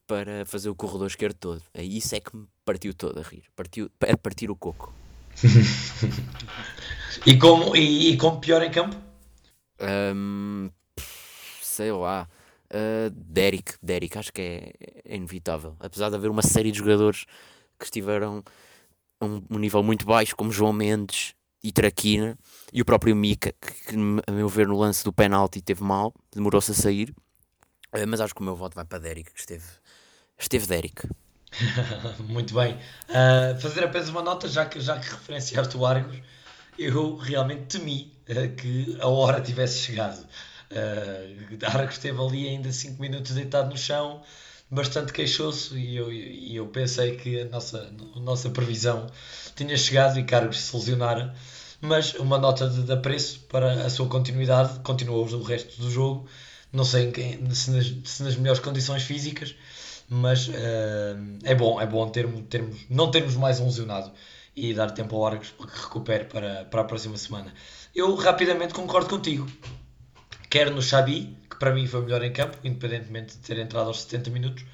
para 0.04 0.44
fazer 0.46 0.68
o 0.68 0.74
corredor 0.74 1.06
esquerdo 1.06 1.36
todo. 1.36 1.62
É 1.72 1.84
isso 1.84 2.12
é 2.16 2.20
que 2.20 2.34
me 2.34 2.46
partiu 2.64 2.92
todo 2.92 3.20
a 3.20 3.22
rir. 3.22 3.44
Partiu, 3.54 3.88
a 4.00 4.16
partir 4.16 4.50
o 4.50 4.56
coco. 4.56 4.92
e, 7.24 7.36
como, 7.36 7.76
e, 7.76 8.10
e 8.10 8.16
como 8.16 8.40
pior 8.40 8.62
em 8.62 8.70
campo? 8.72 8.96
Um, 9.80 10.70
sei 11.62 11.92
lá. 11.92 12.28
Uh, 12.68 13.10
Derek, 13.10 13.74
Derek, 13.80 14.18
acho 14.18 14.32
que 14.32 14.42
é, 14.42 14.72
é, 15.04 15.16
inevitável. 15.16 15.76
Apesar 15.78 16.08
de 16.08 16.16
haver 16.16 16.30
uma 16.30 16.42
série 16.42 16.72
de 16.72 16.78
jogadores 16.78 17.26
que 17.78 17.84
estiveram 17.84 18.42
a 19.20 19.24
um, 19.24 19.42
um, 19.50 19.58
nível 19.58 19.82
muito 19.82 20.06
baixo, 20.06 20.36
como 20.36 20.52
João 20.52 20.72
Mendes 20.72 21.34
e 21.62 21.72
Traquina, 21.72 22.38
e 22.72 22.80
o 22.80 22.84
próprio 22.84 23.14
Mika, 23.16 23.52
que, 23.60 23.72
que 23.72 23.96
a 24.26 24.32
meu 24.32 24.48
ver 24.48 24.68
no 24.68 24.78
lance 24.78 25.04
do 25.04 25.12
penalti 25.12 25.60
teve 25.60 25.82
mal, 25.82 26.14
demorou-se 26.32 26.70
a 26.70 26.74
sair. 26.74 27.14
Uh, 27.94 28.06
mas 28.06 28.20
acho 28.20 28.34
que 28.34 28.40
o 28.40 28.44
meu 28.44 28.54
voto 28.54 28.74
vai 28.74 28.84
para 28.84 28.98
Derek, 28.98 29.32
que 29.32 29.40
esteve, 29.40 29.64
esteve 30.38 30.66
Derek. 30.66 31.08
muito 32.28 32.54
bem. 32.54 32.74
Uh, 33.08 33.58
fazer 33.60 33.84
apenas 33.84 34.08
uma 34.08 34.22
nota, 34.22 34.48
já 34.48 34.66
que, 34.66 34.80
já 34.80 34.98
que 34.98 35.08
referenciaste 35.08 35.76
o 35.76 35.84
Argos, 35.84 36.18
eu 36.78 37.16
realmente 37.16 37.78
temi 37.78 38.12
uh, 38.28 38.54
que 38.54 38.96
a 39.00 39.08
hora 39.08 39.40
tivesse 39.40 39.80
chegado. 39.80 40.20
Uh, 40.70 41.66
Argos 41.66 41.94
esteve 41.94 42.20
ali 42.20 42.48
ainda 42.48 42.70
5 42.70 43.00
minutos 43.00 43.32
deitado 43.32 43.70
no 43.70 43.76
chão, 43.76 44.22
bastante 44.70 45.12
queixoso 45.12 45.76
e 45.78 45.96
eu, 45.96 46.12
e 46.12 46.56
eu 46.56 46.66
pensei 46.66 47.16
que 47.16 47.40
a 47.40 47.44
nossa, 47.46 47.90
a 48.16 48.20
nossa 48.20 48.50
previsão 48.50 49.06
tinha 49.56 49.76
chegado 49.76 50.18
e 50.18 50.24
Cargos 50.24 50.60
se 50.60 50.76
lesionara. 50.76 51.34
Mas 51.80 52.14
uma 52.14 52.38
nota 52.38 52.68
de, 52.68 52.82
de 52.82 52.92
apreço 52.92 53.40
para 53.48 53.86
a 53.86 53.90
sua 53.90 54.08
continuidade, 54.08 54.80
continuou 54.80 55.24
o 55.26 55.42
resto 55.42 55.80
do 55.80 55.90
jogo. 55.90 56.26
Não 56.72 56.84
sei 56.84 57.12
quem, 57.12 57.54
se, 57.54 57.70
nas, 57.70 57.94
se 58.04 58.22
nas 58.22 58.36
melhores 58.36 58.60
condições 58.60 59.02
físicas, 59.04 59.54
mas 60.08 60.48
uh, 60.48 60.52
é 61.44 61.54
bom, 61.54 61.80
é 61.80 61.86
bom 61.86 62.08
termos, 62.08 62.44
termos, 62.48 62.78
não 62.90 63.10
termos 63.10 63.36
mais 63.36 63.60
um 63.60 63.66
lesionado 63.66 64.10
e 64.56 64.74
dar 64.74 64.90
tempo 64.90 65.16
ao 65.16 65.26
Argos 65.26 65.50
que 65.50 65.82
recupere 65.82 66.24
para, 66.24 66.64
para 66.64 66.80
a 66.80 66.84
próxima 66.84 67.16
semana. 67.16 67.54
Eu 67.94 68.14
rapidamente 68.16 68.74
concordo 68.74 69.08
contigo. 69.08 69.46
Quer 70.50 70.70
no 70.70 70.82
Xabi, 70.82 71.36
para 71.58 71.72
mim 71.72 71.86
foi 71.86 72.02
melhor 72.02 72.22
em 72.22 72.32
campo, 72.32 72.56
independentemente 72.64 73.36
de 73.36 73.42
ter 73.42 73.58
entrado 73.58 73.88
aos 73.88 74.02
70 74.02 74.30
minutos. 74.30 74.64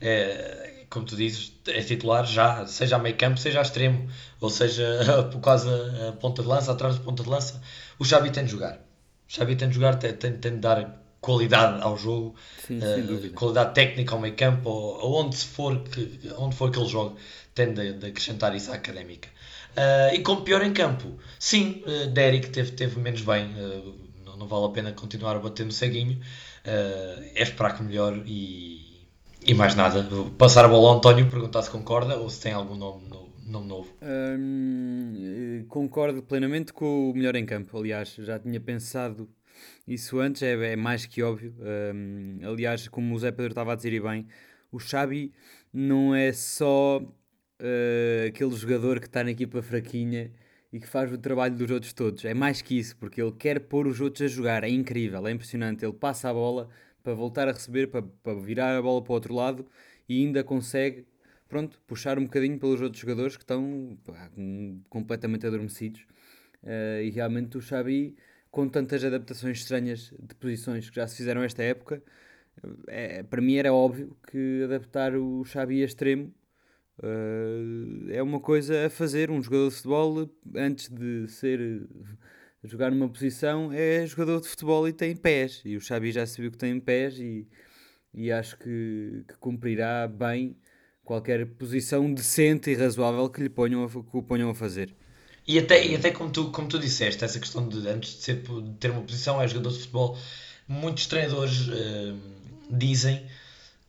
É, 0.00 0.84
como 0.88 1.04
tu 1.04 1.16
dizes, 1.16 1.52
é 1.66 1.82
titular 1.82 2.24
já, 2.24 2.66
seja 2.66 2.96
a 2.96 2.98
meio 2.98 3.16
campo, 3.16 3.38
seja 3.38 3.58
a 3.58 3.62
extremo, 3.62 4.08
ou 4.40 4.48
seja 4.48 4.84
por 5.30 5.40
causa 5.40 6.08
a 6.08 6.12
ponta 6.12 6.42
de 6.42 6.48
lança, 6.48 6.72
atrás 6.72 6.96
da 6.96 7.04
ponta 7.04 7.22
de 7.22 7.28
lança. 7.28 7.60
O 7.98 8.04
Xabi 8.04 8.30
tem 8.30 8.44
de 8.44 8.50
jogar. 8.50 8.76
O 9.28 9.32
Xabi 9.32 9.56
tem 9.56 9.68
de 9.68 9.74
jogar, 9.74 9.96
tem, 9.96 10.12
tem, 10.12 10.32
tem 10.32 10.52
de 10.52 10.58
dar 10.58 11.04
qualidade 11.20 11.82
ao 11.82 11.96
jogo, 11.96 12.34
Sim, 12.66 12.78
uh, 12.78 13.30
qualidade 13.32 13.74
técnica 13.74 14.14
ao 14.14 14.20
meio 14.20 14.34
campo, 14.34 14.70
ou, 14.70 15.04
ou 15.04 15.24
onde, 15.24 15.36
for 15.36 15.82
que, 15.82 16.20
onde 16.38 16.56
for 16.56 16.70
que 16.70 16.78
ele 16.78 16.88
jogue, 16.88 17.16
tem 17.54 17.74
de, 17.74 17.94
de 17.94 18.06
acrescentar 18.06 18.54
isso 18.54 18.70
à 18.70 18.74
académica. 18.74 19.28
Uh, 19.76 20.14
e 20.14 20.22
como 20.22 20.42
pior 20.42 20.62
em 20.62 20.72
campo, 20.72 21.18
sim, 21.38 21.82
uh, 21.86 22.06
Derek 22.06 22.50
teve, 22.50 22.70
teve 22.72 22.98
menos 23.00 23.20
bem. 23.22 23.50
Não 24.38 24.46
vale 24.46 24.66
a 24.66 24.68
pena 24.68 24.92
continuar 24.92 25.36
a 25.36 25.38
bater 25.38 25.66
no 25.66 25.72
ceguinho. 25.72 26.18
Uh, 26.64 27.22
é 27.34 27.42
esperar 27.42 27.76
que 27.76 27.82
melhore 27.82 28.22
e, 28.26 29.06
e 29.46 29.54
mais 29.54 29.74
nada. 29.74 30.02
Vou 30.02 30.30
passar 30.30 30.64
a 30.64 30.68
bola 30.68 30.90
ao 30.90 30.98
António, 30.98 31.28
perguntar 31.30 31.62
se 31.62 31.70
concorda 31.70 32.16
ou 32.16 32.30
se 32.30 32.40
tem 32.40 32.52
algum 32.52 32.76
nome, 32.76 33.08
no, 33.08 33.28
nome 33.46 33.66
novo. 33.66 33.88
Hum, 34.02 35.64
concordo 35.68 36.22
plenamente 36.22 36.72
com 36.72 37.10
o 37.10 37.14
melhor 37.14 37.34
em 37.36 37.44
campo. 37.44 37.76
Aliás, 37.78 38.14
já 38.14 38.38
tinha 38.38 38.60
pensado 38.60 39.28
isso 39.86 40.18
antes, 40.20 40.42
é, 40.42 40.72
é 40.72 40.76
mais 40.76 41.06
que 41.06 41.22
óbvio. 41.22 41.54
Aliás, 42.42 42.86
como 42.88 43.14
o 43.14 43.18
Zé 43.18 43.30
Pedro 43.30 43.52
estava 43.52 43.72
a 43.72 43.74
dizer 43.74 43.92
e 43.92 44.00
bem, 44.00 44.26
o 44.70 44.78
Xabi 44.78 45.32
não 45.72 46.14
é 46.14 46.32
só 46.32 46.98
uh, 46.98 48.26
aquele 48.28 48.54
jogador 48.54 49.00
que 49.00 49.06
está 49.06 49.24
na 49.24 49.30
equipa 49.30 49.62
fraquinha 49.62 50.30
e 50.72 50.78
que 50.78 50.86
faz 50.86 51.12
o 51.12 51.18
trabalho 51.18 51.56
dos 51.56 51.70
outros 51.70 51.92
todos. 51.92 52.24
É 52.24 52.34
mais 52.34 52.60
que 52.60 52.78
isso, 52.78 52.96
porque 52.96 53.20
ele 53.20 53.32
quer 53.32 53.60
pôr 53.60 53.86
os 53.86 54.00
outros 54.00 54.22
a 54.22 54.28
jogar. 54.28 54.64
É 54.64 54.68
incrível, 54.68 55.26
é 55.26 55.30
impressionante. 55.30 55.84
Ele 55.84 55.92
passa 55.94 56.28
a 56.28 56.34
bola 56.34 56.68
para 57.02 57.14
voltar 57.14 57.48
a 57.48 57.52
receber, 57.52 57.88
para, 57.88 58.02
para 58.02 58.34
virar 58.34 58.76
a 58.76 58.82
bola 58.82 59.02
para 59.02 59.12
o 59.12 59.14
outro 59.14 59.34
lado 59.34 59.66
e 60.08 60.24
ainda 60.24 60.44
consegue, 60.44 61.06
pronto, 61.48 61.80
puxar 61.86 62.18
um 62.18 62.24
bocadinho 62.24 62.58
pelos 62.58 62.80
outros 62.80 63.00
jogadores 63.00 63.36
que 63.36 63.42
estão 63.42 63.98
pá, 64.04 64.30
completamente 64.88 65.46
adormecidos. 65.46 66.02
Uh, 66.62 67.02
e 67.02 67.10
realmente 67.10 67.56
o 67.56 67.60
Xabi, 67.60 68.16
com 68.50 68.68
tantas 68.68 69.04
adaptações 69.04 69.58
estranhas 69.58 70.12
de 70.18 70.34
posições 70.34 70.90
que 70.90 70.96
já 70.96 71.06
se 71.06 71.16
fizeram 71.16 71.42
esta 71.42 71.62
época, 71.62 72.02
é, 72.88 73.22
para 73.22 73.40
mim 73.40 73.54
era 73.56 73.72
óbvio 73.72 74.16
que 74.30 74.62
adaptar 74.64 75.14
o 75.14 75.44
Xabi 75.44 75.82
a 75.82 75.84
extremo 75.84 76.34
Uh, 77.00 78.10
é 78.10 78.22
uma 78.22 78.40
coisa 78.40 78.86
a 78.86 78.90
fazer. 78.90 79.30
Um 79.30 79.42
jogador 79.42 79.68
de 79.68 79.74
futebol, 79.76 80.30
antes 80.54 80.88
de 80.88 81.28
ser 81.28 81.88
jogar 82.64 82.90
numa 82.90 83.08
posição, 83.08 83.72
é 83.72 84.04
jogador 84.06 84.40
de 84.40 84.48
futebol 84.48 84.88
e 84.88 84.92
tem 84.92 85.14
pés. 85.14 85.62
E 85.64 85.76
o 85.76 85.80
Xavi 85.80 86.12
já 86.12 86.26
sabia 86.26 86.50
que 86.50 86.58
tem 86.58 86.78
pés 86.80 87.18
e, 87.18 87.46
e 88.12 88.32
acho 88.32 88.58
que, 88.58 89.24
que 89.28 89.36
cumprirá 89.38 90.08
bem 90.08 90.56
qualquer 91.04 91.46
posição 91.46 92.12
decente 92.12 92.70
e 92.70 92.74
razoável 92.74 93.30
que 93.30 93.42
lhe 93.42 93.48
ponham 93.48 93.84
a, 93.84 93.88
que 93.88 93.98
o 94.12 94.22
ponham 94.22 94.50
a 94.50 94.54
fazer. 94.54 94.94
E 95.46 95.58
até, 95.58 95.86
e 95.86 95.94
até 95.94 96.10
como, 96.10 96.30
tu, 96.30 96.50
como 96.50 96.68
tu 96.68 96.78
disseste, 96.78 97.24
essa 97.24 97.40
questão 97.40 97.66
de 97.66 97.88
antes 97.88 98.16
de, 98.16 98.22
ser, 98.22 98.42
de 98.42 98.74
ter 98.74 98.90
uma 98.90 99.00
posição, 99.00 99.40
é 99.40 99.48
jogador 99.48 99.70
de 99.70 99.78
futebol, 99.78 100.18
muitos 100.68 101.06
treinadores 101.06 101.68
uh, 101.68 102.18
dizem 102.70 103.24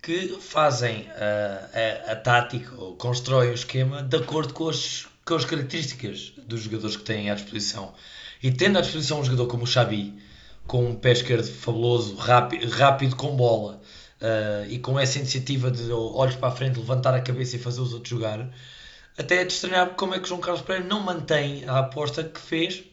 que 0.01 0.37
fazem 0.39 1.07
a, 1.11 2.07
a, 2.09 2.11
a 2.13 2.15
tática 2.15 2.73
ou 2.75 2.95
constroem 2.95 3.51
o 3.51 3.53
esquema 3.53 4.01
de 4.01 4.17
acordo 4.17 4.53
com 4.53 4.69
as, 4.69 5.07
com 5.25 5.35
as 5.35 5.45
características 5.45 6.33
dos 6.37 6.61
jogadores 6.61 6.95
que 6.95 7.03
têm 7.03 7.29
à 7.29 7.35
disposição. 7.35 7.93
E 8.41 8.51
tendo 8.51 8.77
à 8.77 8.81
disposição 8.81 9.19
um 9.19 9.23
jogador 9.23 9.47
como 9.47 9.63
o 9.63 9.67
Xabi, 9.67 10.17
com 10.65 10.85
um 10.85 10.95
pé 10.95 11.11
esquerdo 11.11 11.45
fabuloso, 11.45 12.15
rápido, 12.15 12.69
rápido 12.69 13.15
com 13.15 13.35
bola 13.35 13.81
uh, 14.21 14.69
e 14.69 14.79
com 14.79 14.97
essa 14.99 15.17
iniciativa 15.17 15.69
de 15.69 15.91
olhos 15.91 16.35
para 16.35 16.49
a 16.49 16.51
frente, 16.51 16.79
levantar 16.79 17.13
a 17.13 17.21
cabeça 17.21 17.55
e 17.55 17.59
fazer 17.59 17.81
os 17.81 17.93
outros 17.93 18.09
jogar, 18.09 18.49
até 19.17 19.41
é 19.41 19.45
de 19.45 19.51
estranhar 19.51 19.89
como 19.95 20.15
é 20.15 20.19
que 20.19 20.29
João 20.29 20.39
Carlos 20.39 20.61
Pereira 20.61 20.87
não 20.87 21.01
mantém 21.01 21.67
a 21.67 21.79
aposta 21.79 22.23
que 22.23 22.39
fez 22.39 22.83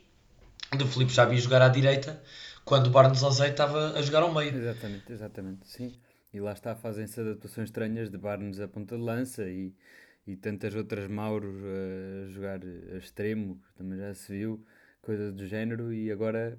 de 0.76 0.84
Felipe 0.84 1.12
Xabi 1.12 1.38
jogar 1.38 1.62
à 1.62 1.68
direita 1.68 2.20
quando 2.64 2.88
o 2.88 2.90
Barnes 2.90 3.22
Azeite 3.22 3.52
estava 3.52 3.92
a 3.96 4.02
jogar 4.02 4.22
ao 4.22 4.34
meio. 4.34 4.56
Exatamente, 4.56 5.12
exatamente, 5.12 5.60
sim. 5.66 5.94
E 6.32 6.40
lá 6.40 6.52
está, 6.52 6.74
fazem-se 6.74 7.20
adaptações 7.20 7.68
estranhas 7.68 8.10
de 8.10 8.18
Barnes 8.18 8.60
a 8.60 8.68
ponta 8.68 8.96
de 8.96 9.02
lança 9.02 9.48
e, 9.48 9.74
e 10.26 10.36
tantas 10.36 10.74
outras 10.74 11.08
Mauros 11.08 11.56
a 11.64 12.28
jogar 12.28 12.60
a 12.94 12.98
extremo, 12.98 13.60
também 13.76 13.98
já 13.98 14.12
se 14.14 14.32
viu, 14.32 14.64
coisa 15.00 15.32
do 15.32 15.46
género. 15.46 15.92
E 15.92 16.10
agora 16.10 16.58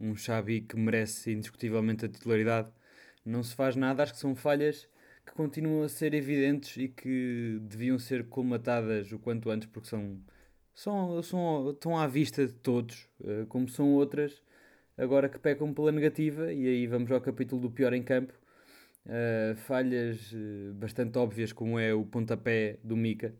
um 0.00 0.14
Xavi 0.14 0.60
que 0.62 0.76
merece 0.76 1.32
indiscutivelmente 1.32 2.04
a 2.06 2.08
titularidade. 2.08 2.68
Não 3.24 3.42
se 3.42 3.54
faz 3.54 3.76
nada, 3.76 4.02
acho 4.02 4.12
que 4.12 4.18
são 4.18 4.34
falhas 4.34 4.88
que 5.24 5.32
continuam 5.32 5.82
a 5.82 5.88
ser 5.88 6.14
evidentes 6.14 6.76
e 6.76 6.88
que 6.88 7.58
deviam 7.62 7.98
ser 7.98 8.28
colmatadas 8.28 9.10
o 9.12 9.18
quanto 9.18 9.50
antes, 9.50 9.68
porque 9.68 9.88
são, 9.88 10.20
são, 10.74 11.22
são, 11.22 11.70
estão 11.70 11.98
à 11.98 12.06
vista 12.06 12.46
de 12.46 12.52
todos, 12.52 13.08
uh, 13.20 13.46
como 13.48 13.68
são 13.68 13.92
outras, 13.94 14.42
agora 14.98 15.28
que 15.28 15.38
pecam 15.38 15.72
pela 15.72 15.90
negativa, 15.92 16.52
e 16.52 16.66
aí 16.66 16.86
vamos 16.86 17.10
ao 17.10 17.20
capítulo 17.20 17.62
do 17.62 17.70
pior 17.70 17.94
em 17.94 18.02
campo. 18.02 18.34
Uh, 19.06 19.54
falhas 19.56 20.32
uh, 20.32 20.72
bastante 20.74 21.18
óbvias, 21.18 21.52
como 21.52 21.78
é 21.78 21.92
o 21.92 22.04
pontapé 22.04 22.78
do 22.82 22.96
Mika, 22.96 23.34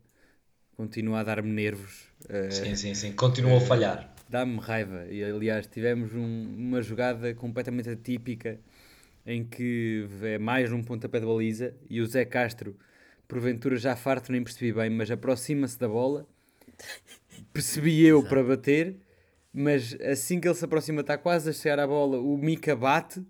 continua 0.75 1.21
a 1.21 1.23
dar-me 1.23 1.51
nervos. 1.51 2.07
sim, 2.51 2.75
sim, 2.75 2.93
sim, 2.93 3.13
continua 3.13 3.57
a 3.57 3.61
falhar. 3.61 4.13
Dá-me 4.29 4.59
raiva. 4.59 5.07
E 5.09 5.23
aliás, 5.23 5.67
tivemos 5.67 6.13
um, 6.13 6.55
uma 6.57 6.81
jogada 6.81 7.33
completamente 7.33 7.89
atípica 7.89 8.59
em 9.25 9.43
que 9.43 10.07
é 10.21 10.37
mais 10.37 10.71
um 10.71 10.83
pontapé 10.83 11.19
de 11.19 11.25
baliza 11.25 11.73
e 11.89 11.99
o 11.99 12.05
Zé 12.05 12.25
Castro, 12.25 12.77
porventura 13.27 13.75
já 13.75 13.95
farto, 13.95 14.31
nem 14.31 14.43
percebi 14.43 14.71
bem, 14.71 14.89
mas 14.89 15.09
aproxima-se 15.09 15.79
da 15.79 15.87
bola. 15.87 16.27
Percebi 17.51 18.05
eu 18.05 18.23
para 18.23 18.43
bater, 18.43 18.97
mas 19.51 19.97
assim 20.01 20.39
que 20.39 20.47
ele 20.47 20.55
se 20.55 20.65
aproxima, 20.65 21.01
está 21.01 21.17
quase 21.17 21.49
a 21.49 21.53
chegar 21.53 21.79
à 21.79 21.87
bola, 21.87 22.19
o 22.19 22.37
Mika 22.37 22.75
bate 22.75 23.25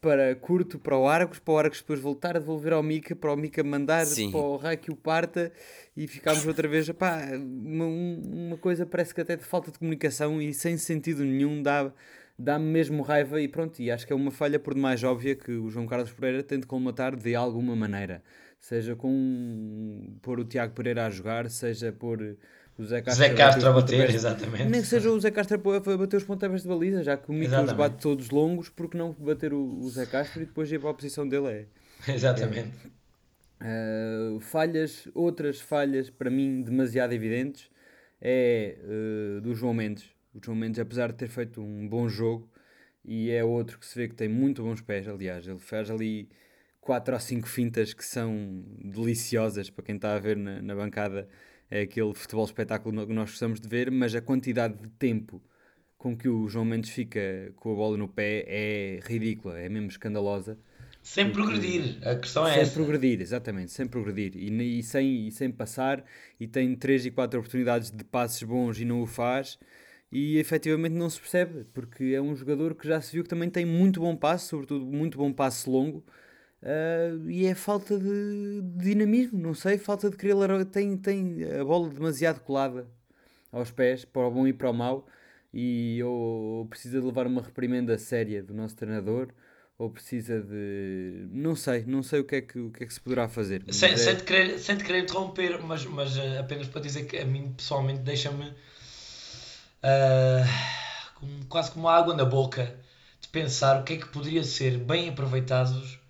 para 0.00 0.34
curto 0.36 0.78
para 0.78 0.96
o 0.96 1.08
Argos, 1.08 1.38
para 1.38 1.54
o 1.54 1.58
Argos 1.58 1.80
depois 1.80 2.00
voltar 2.00 2.36
a 2.36 2.38
devolver 2.38 2.72
ao 2.72 2.82
Mika, 2.82 3.16
para 3.16 3.32
o 3.32 3.36
Mika 3.36 3.62
mandar 3.64 4.06
Sim. 4.06 4.30
para 4.30 4.40
o 4.40 4.56
Rai 4.56 4.76
que 4.76 4.90
o 4.90 4.96
parta 4.96 5.52
e 5.96 6.06
ficámos 6.06 6.46
outra 6.46 6.68
vez, 6.68 6.88
pá, 6.90 7.20
uma, 7.34 7.86
uma 7.86 8.56
coisa 8.56 8.86
parece 8.86 9.14
que 9.14 9.20
até 9.20 9.36
de 9.36 9.44
falta 9.44 9.72
de 9.72 9.78
comunicação 9.78 10.40
e 10.40 10.54
sem 10.54 10.76
sentido 10.76 11.24
nenhum 11.24 11.62
dá 11.62 11.92
dá-me 12.38 12.66
mesmo 12.66 13.02
raiva 13.02 13.40
e 13.40 13.48
pronto, 13.48 13.80
e 13.82 13.90
acho 13.90 14.06
que 14.06 14.12
é 14.12 14.16
uma 14.16 14.30
falha 14.30 14.60
por 14.60 14.72
demais 14.74 15.02
óbvia 15.02 15.34
que 15.34 15.50
o 15.50 15.68
João 15.68 15.86
Carlos 15.86 16.12
Pereira 16.12 16.42
tem 16.42 16.60
de 16.60 16.66
colmatar 16.66 17.16
de 17.16 17.34
alguma 17.34 17.74
maneira. 17.74 18.22
Seja 18.60 18.94
com 18.94 20.16
pôr 20.22 20.38
o 20.38 20.44
Tiago 20.44 20.72
Pereira 20.72 21.06
a 21.06 21.10
jogar, 21.10 21.50
seja 21.50 21.92
por 21.92 22.20
o 22.78 22.84
Zé 22.84 23.02
Castro, 23.02 23.26
Zé 23.26 23.34
Castro 23.34 23.68
a 23.68 23.72
bater, 23.72 24.10
exatamente. 24.10 24.64
Nem 24.64 24.80
que 24.80 24.86
seja 24.86 25.10
o 25.10 25.20
Zé 25.20 25.32
Castro 25.32 25.56
a 25.56 25.96
bater 25.96 26.16
os 26.16 26.24
pontapés 26.24 26.62
de 26.62 26.68
baliza, 26.68 27.02
já 27.02 27.16
que 27.16 27.28
o 27.28 27.32
Mico 27.34 27.54
os 27.56 27.72
bate 27.72 28.00
todos 28.00 28.30
longos, 28.30 28.68
porque 28.68 28.96
não 28.96 29.12
bater 29.18 29.52
o, 29.52 29.80
o 29.80 29.90
Zé 29.90 30.06
Castro 30.06 30.42
e 30.42 30.46
depois 30.46 30.70
ir 30.70 30.78
para 30.78 30.90
a 30.90 30.94
posição 30.94 31.28
dele 31.28 31.48
é. 31.48 31.66
Exatamente. 32.12 32.70
É, 33.60 34.30
uh, 34.32 34.38
falhas, 34.38 35.08
outras 35.12 35.60
falhas 35.60 36.08
para 36.08 36.30
mim 36.30 36.62
demasiado 36.62 37.12
evidentes 37.12 37.68
é 38.20 38.76
uh, 38.84 39.40
do 39.40 39.54
João 39.54 39.74
Mendes. 39.74 40.04
O 40.32 40.38
João 40.40 40.56
Mendes, 40.56 40.78
apesar 40.78 41.08
de 41.08 41.18
ter 41.18 41.28
feito 41.28 41.60
um 41.60 41.88
bom 41.88 42.08
jogo, 42.08 42.48
e 43.04 43.30
é 43.32 43.42
outro 43.42 43.78
que 43.78 43.86
se 43.86 43.98
vê 43.98 44.06
que 44.06 44.14
tem 44.14 44.28
muito 44.28 44.62
bons 44.62 44.80
pés, 44.80 45.08
aliás, 45.08 45.48
ele 45.48 45.58
faz 45.58 45.90
ali 45.90 46.28
quatro 46.80 47.14
ou 47.14 47.20
cinco 47.20 47.48
fintas 47.48 47.92
que 47.92 48.04
são 48.04 48.62
deliciosas 48.84 49.68
para 49.68 49.84
quem 49.84 49.96
está 49.96 50.14
a 50.14 50.18
ver 50.20 50.36
na, 50.36 50.62
na 50.62 50.74
bancada. 50.76 51.28
É 51.70 51.82
aquele 51.82 52.14
futebol 52.14 52.44
espetáculo 52.44 53.06
que 53.06 53.12
nós 53.12 53.30
gostamos 53.30 53.60
de 53.60 53.68
ver, 53.68 53.90
mas 53.90 54.14
a 54.14 54.20
quantidade 54.20 54.74
de 54.76 54.88
tempo 54.90 55.42
com 55.96 56.16
que 56.16 56.28
o 56.28 56.48
João 56.48 56.64
Mendes 56.64 56.90
fica 56.90 57.52
com 57.56 57.72
a 57.72 57.74
bola 57.74 57.96
no 57.96 58.08
pé 58.08 58.44
é 58.46 59.00
ridícula, 59.02 59.58
é 59.58 59.68
mesmo 59.68 59.88
escandalosa. 59.88 60.58
Sem 61.02 61.30
progredir, 61.30 61.98
a 62.06 62.16
questão 62.16 62.46
é 62.46 62.52
sem 62.52 62.60
essa. 62.60 62.70
Sem 62.70 62.84
progredir, 62.84 63.20
exatamente, 63.20 63.72
sem 63.72 63.86
progredir. 63.86 64.36
E, 64.36 64.78
e, 64.78 64.82
sem, 64.82 65.26
e 65.26 65.32
sem 65.32 65.50
passar, 65.50 66.04
e 66.38 66.46
tem 66.46 66.74
3 66.74 67.06
e 67.06 67.10
4 67.10 67.38
oportunidades 67.38 67.90
de 67.90 68.04
passes 68.04 68.42
bons 68.42 68.78
e 68.80 68.84
não 68.84 69.02
o 69.02 69.06
faz 69.06 69.58
e 70.10 70.38
efetivamente 70.38 70.94
não 70.94 71.10
se 71.10 71.20
percebe, 71.20 71.64
porque 71.74 72.12
é 72.14 72.20
um 72.20 72.34
jogador 72.34 72.74
que 72.74 72.88
já 72.88 73.00
se 73.00 73.12
viu 73.12 73.22
que 73.22 73.28
também 73.28 73.50
tem 73.50 73.64
muito 73.64 74.00
bom 74.00 74.16
passe, 74.16 74.48
sobretudo 74.48 74.84
muito 74.86 75.18
bom 75.18 75.32
passe 75.32 75.68
longo, 75.68 76.04
uh, 76.62 77.30
e 77.30 77.46
é 77.46 77.54
falta 77.54 77.98
de, 77.98 78.62
dinamismo, 78.76 79.38
não 79.38 79.54
sei, 79.54 79.78
falta 79.78 80.10
de 80.10 80.16
querer. 80.16 80.64
Tem, 80.66 80.96
tem 80.96 81.44
a 81.60 81.64
bola 81.64 81.88
demasiado 81.88 82.40
colada 82.40 82.86
aos 83.52 83.70
pés, 83.70 84.04
para 84.04 84.22
o 84.22 84.30
bom 84.30 84.46
e 84.46 84.52
para 84.52 84.70
o 84.70 84.74
mau, 84.74 85.06
e 85.52 86.02
ou 86.02 86.66
precisa 86.66 87.00
de 87.00 87.06
levar 87.06 87.26
uma 87.26 87.42
reprimenda 87.42 87.96
séria 87.98 88.42
do 88.42 88.54
nosso 88.54 88.76
treinador. 88.76 89.28
Ou 89.78 89.88
precisa 89.88 90.40
de. 90.40 91.28
Não 91.30 91.54
sei, 91.54 91.84
não 91.86 92.02
sei 92.02 92.18
o 92.18 92.24
que 92.24 92.34
é 92.34 92.40
que, 92.40 92.58
o 92.58 92.68
que, 92.68 92.82
é 92.82 92.86
que 92.86 92.92
se 92.92 93.00
poderá 93.00 93.28
fazer. 93.28 93.62
Sem, 93.70 93.92
é... 93.92 93.96
sem, 93.96 94.16
te 94.16 94.24
querer, 94.24 94.58
sem 94.58 94.76
te 94.76 94.82
querer 94.82 95.04
interromper, 95.04 95.62
mas, 95.62 95.84
mas 95.84 96.16
uh, 96.16 96.40
apenas 96.40 96.66
para 96.66 96.80
dizer 96.80 97.04
que 97.04 97.16
a 97.16 97.24
mim 97.24 97.54
pessoalmente 97.56 98.00
deixa-me 98.00 98.48
uh, 98.48 100.44
quase 101.48 101.70
como 101.70 101.88
água 101.88 102.12
na 102.12 102.24
boca 102.24 102.74
de 103.20 103.28
pensar 103.28 103.80
o 103.80 103.84
que 103.84 103.94
é 103.94 103.96
que 103.98 104.08
poderia 104.08 104.42
ser 104.42 104.78
bem 104.78 105.08
aproveitados 105.08 106.00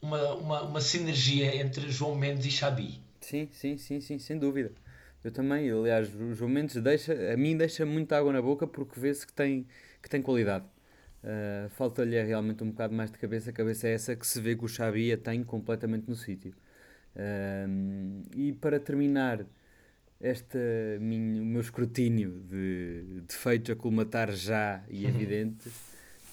uma, 0.00 0.34
uma, 0.34 0.62
uma 0.62 0.80
sinergia 0.80 1.56
entre 1.56 1.90
João 1.90 2.14
Mendes 2.14 2.46
e 2.46 2.50
Xabi. 2.50 3.00
Sim, 3.20 3.48
sim, 3.52 3.76
sim, 3.76 4.00
sim, 4.00 4.18
sem 4.18 4.38
dúvida. 4.38 4.72
Eu 5.22 5.32
também, 5.32 5.70
aliás, 5.70 6.08
o 6.14 6.34
João 6.34 6.50
Mendes 6.50 6.76
deixa, 6.76 7.32
a 7.32 7.36
mim 7.36 7.56
deixa 7.56 7.84
muita 7.84 8.16
água 8.16 8.32
na 8.32 8.40
boca 8.40 8.66
porque 8.66 8.98
vê-se 9.00 9.26
que 9.26 9.32
tem, 9.32 9.66
que 10.02 10.08
tem 10.08 10.22
qualidade. 10.22 10.64
Uh, 11.22 11.68
Falta-lhe 11.70 12.22
realmente 12.22 12.62
um 12.62 12.70
bocado 12.70 12.94
mais 12.94 13.10
de 13.10 13.18
cabeça. 13.18 13.50
A 13.50 13.52
cabeça 13.52 13.88
é 13.88 13.92
essa 13.92 14.14
que 14.14 14.26
se 14.26 14.40
vê 14.40 14.54
que 14.54 14.64
o 14.64 14.68
Xabi 14.68 15.12
a 15.12 15.18
tem 15.18 15.42
completamente 15.42 16.08
no 16.08 16.14
sítio. 16.14 16.54
Uh, 17.16 18.22
e 18.36 18.52
para 18.52 18.78
terminar, 18.78 19.44
este 20.20 20.58
minha, 21.00 21.42
o 21.42 21.44
meu 21.44 21.60
escrutínio 21.60 22.40
de 22.48 23.22
defeitos 23.26 23.70
a 23.70 23.76
colmatar 23.76 24.30
já 24.32 24.82
e 24.88 25.06
evidente 25.06 25.68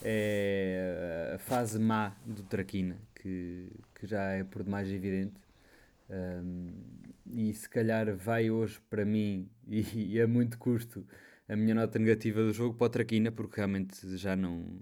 é 0.03 1.31
a 1.35 1.37
fase 1.39 1.79
má 1.79 2.15
do 2.25 2.43
Traquina, 2.43 2.97
que, 3.25 3.71
que 3.95 4.05
já 4.05 4.21
é 4.33 4.43
por 4.43 4.63
demais 4.63 4.91
evidente. 4.91 5.41
Um, 6.07 6.71
e 7.25 7.51
se 7.53 7.67
calhar 7.67 8.15
vai 8.15 8.51
hoje 8.51 8.79
para 8.87 9.03
mim, 9.03 9.49
e, 9.67 10.13
e 10.15 10.21
a 10.21 10.27
muito 10.27 10.59
custo, 10.59 11.05
a 11.49 11.55
minha 11.55 11.73
nota 11.73 11.97
negativa 11.97 12.41
do 12.43 12.53
jogo 12.53 12.75
para 12.75 12.85
o 12.85 12.89
Traquina, 12.89 13.31
porque 13.31 13.57
realmente 13.57 14.15
já 14.17 14.35
não, 14.35 14.79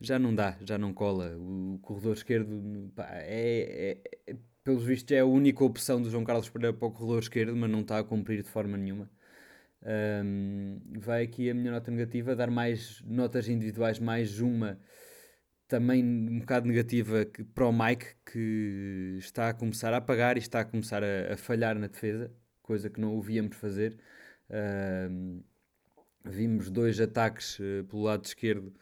já 0.00 0.18
não 0.18 0.34
dá, 0.34 0.56
já 0.62 0.78
não 0.78 0.94
cola. 0.94 1.36
O 1.38 1.78
corredor 1.82 2.14
esquerdo 2.14 2.90
pá, 2.94 3.06
é, 3.12 3.98
é, 4.26 4.36
pelos 4.64 4.84
vistos 4.84 5.12
é 5.12 5.20
a 5.20 5.26
única 5.26 5.62
opção 5.62 6.00
do 6.00 6.10
João 6.10 6.24
Carlos 6.24 6.48
para 6.48 6.70
o 6.70 6.90
corredor 6.90 7.20
esquerdo, 7.20 7.54
mas 7.54 7.70
não 7.70 7.80
está 7.82 7.98
a 7.98 8.04
cumprir 8.04 8.42
de 8.42 8.48
forma 8.48 8.78
nenhuma. 8.78 9.10
Um, 10.24 10.80
vai 10.98 11.24
aqui 11.24 11.50
a 11.50 11.54
minha 11.54 11.70
nota 11.70 11.90
negativa, 11.90 12.34
dar 12.34 12.50
mais 12.50 13.02
notas 13.02 13.48
individuais, 13.48 13.98
mais 13.98 14.40
uma 14.40 14.78
também 15.68 16.04
um 16.04 16.38
bocado 16.40 16.66
negativa 16.66 17.24
que, 17.24 17.44
para 17.44 17.66
o 17.66 17.72
Mike, 17.72 18.06
que 18.26 19.16
está 19.18 19.48
a 19.50 19.54
começar 19.54 19.92
a 19.92 19.98
apagar 19.98 20.36
e 20.36 20.40
está 20.40 20.60
a 20.60 20.64
começar 20.64 21.02
a, 21.02 21.34
a 21.34 21.36
falhar 21.36 21.78
na 21.78 21.86
defesa, 21.86 22.30
coisa 22.62 22.90
que 22.90 23.00
não 23.00 23.16
o 23.16 23.20
víamos 23.22 23.56
fazer. 23.56 23.98
Um, 24.50 25.42
vimos 26.24 26.70
dois 26.70 27.00
ataques 27.00 27.58
uh, 27.58 27.84
pelo 27.88 28.02
lado 28.02 28.24
esquerdo 28.24 28.72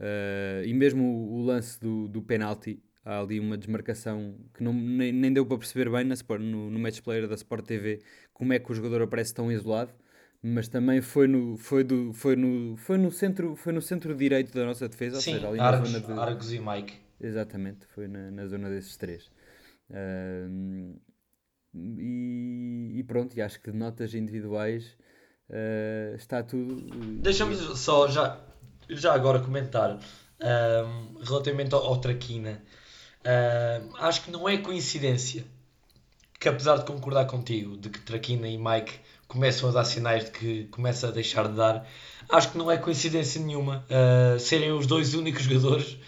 uh, 0.00 0.64
e 0.64 0.72
mesmo 0.72 1.02
o, 1.02 1.38
o, 1.38 1.42
lance 1.42 1.78
do, 1.80 2.08
do 2.08 2.22
penalti 2.22 2.82
há 3.04 3.20
ali 3.20 3.38
uma 3.38 3.56
desmarcação 3.56 4.38
que 4.54 4.62
não, 4.62 4.72
nem, 4.72 5.12
nem 5.12 5.32
deu 5.32 5.44
para 5.46 5.58
perceber 5.58 5.90
bem 5.90 6.04
na 6.04 6.14
no, 6.38 6.70
no 6.70 6.78
match 6.78 7.00
player 7.00 7.28
da 7.28 7.34
Sport 7.34 7.66
TV 7.66 8.02
como 8.32 8.52
é 8.52 8.58
que 8.58 8.70
o 8.70 8.74
jogador 8.74 9.02
aparece 9.02 9.34
tão 9.34 9.52
isolado 9.52 9.92
mas 10.42 10.68
também 10.68 11.00
foi 11.00 11.26
no 11.26 11.56
foi 11.56 11.82
do 11.82 12.12
foi 12.12 12.36
no 12.36 12.76
foi 12.76 12.96
no 12.96 13.10
centro 13.10 13.56
foi 13.56 13.72
no 13.72 13.82
centro 13.82 14.14
direito 14.14 14.52
da 14.54 14.64
nossa 14.64 14.88
defesa 14.88 15.20
Sim, 15.20 15.34
ou 15.34 15.36
seja, 15.36 15.48
ali 15.48 15.60
Argos, 15.60 15.92
na 15.92 15.98
zona 15.98 16.14
de... 16.14 16.20
Argos 16.20 16.52
e 16.52 16.60
Mike. 16.60 16.94
Exatamente 17.20 17.86
foi 17.86 18.06
na, 18.06 18.30
na 18.30 18.46
zona 18.46 18.70
desses 18.70 18.96
três. 18.96 19.30
Uh, 19.90 20.98
e, 21.74 22.92
e, 22.96 23.04
pronto 23.04 23.36
e 23.36 23.42
acho 23.42 23.60
que 23.60 23.70
de 23.70 23.76
notas 23.76 24.14
individuais 24.14 24.96
uh, 25.50 26.14
está 26.14 26.42
tudo 26.42 26.76
deixa-me 27.20 27.54
só 27.56 28.08
já 28.08 28.40
já 28.88 29.14
agora 29.14 29.40
comentar 29.40 29.98
um, 30.40 31.18
relativamente 31.22 31.74
ao, 31.74 31.84
ao 31.84 32.00
Traquina. 32.00 32.62
Uh, 33.20 33.96
acho 33.98 34.24
que 34.24 34.30
não 34.30 34.48
é 34.48 34.56
coincidência 34.58 35.44
que, 36.38 36.48
apesar 36.48 36.78
de 36.78 36.84
concordar 36.84 37.26
contigo 37.26 37.76
de 37.76 37.90
que 37.90 38.00
Traquina 38.00 38.48
e 38.48 38.56
Mike 38.56 39.00
começam 39.28 39.68
a 39.68 39.72
dar 39.72 39.84
sinais 39.84 40.24
de 40.24 40.30
que 40.30 40.64
começa 40.64 41.08
a 41.08 41.10
deixar 41.10 41.46
de 41.48 41.54
dar, 41.54 41.86
acho 42.30 42.50
que 42.50 42.58
não 42.58 42.70
é 42.70 42.78
coincidência 42.78 43.40
nenhuma 43.40 43.84
uh, 43.84 44.40
serem 44.40 44.72
os 44.72 44.86
dois 44.86 45.14
únicos 45.14 45.42
jogadores 45.44 45.98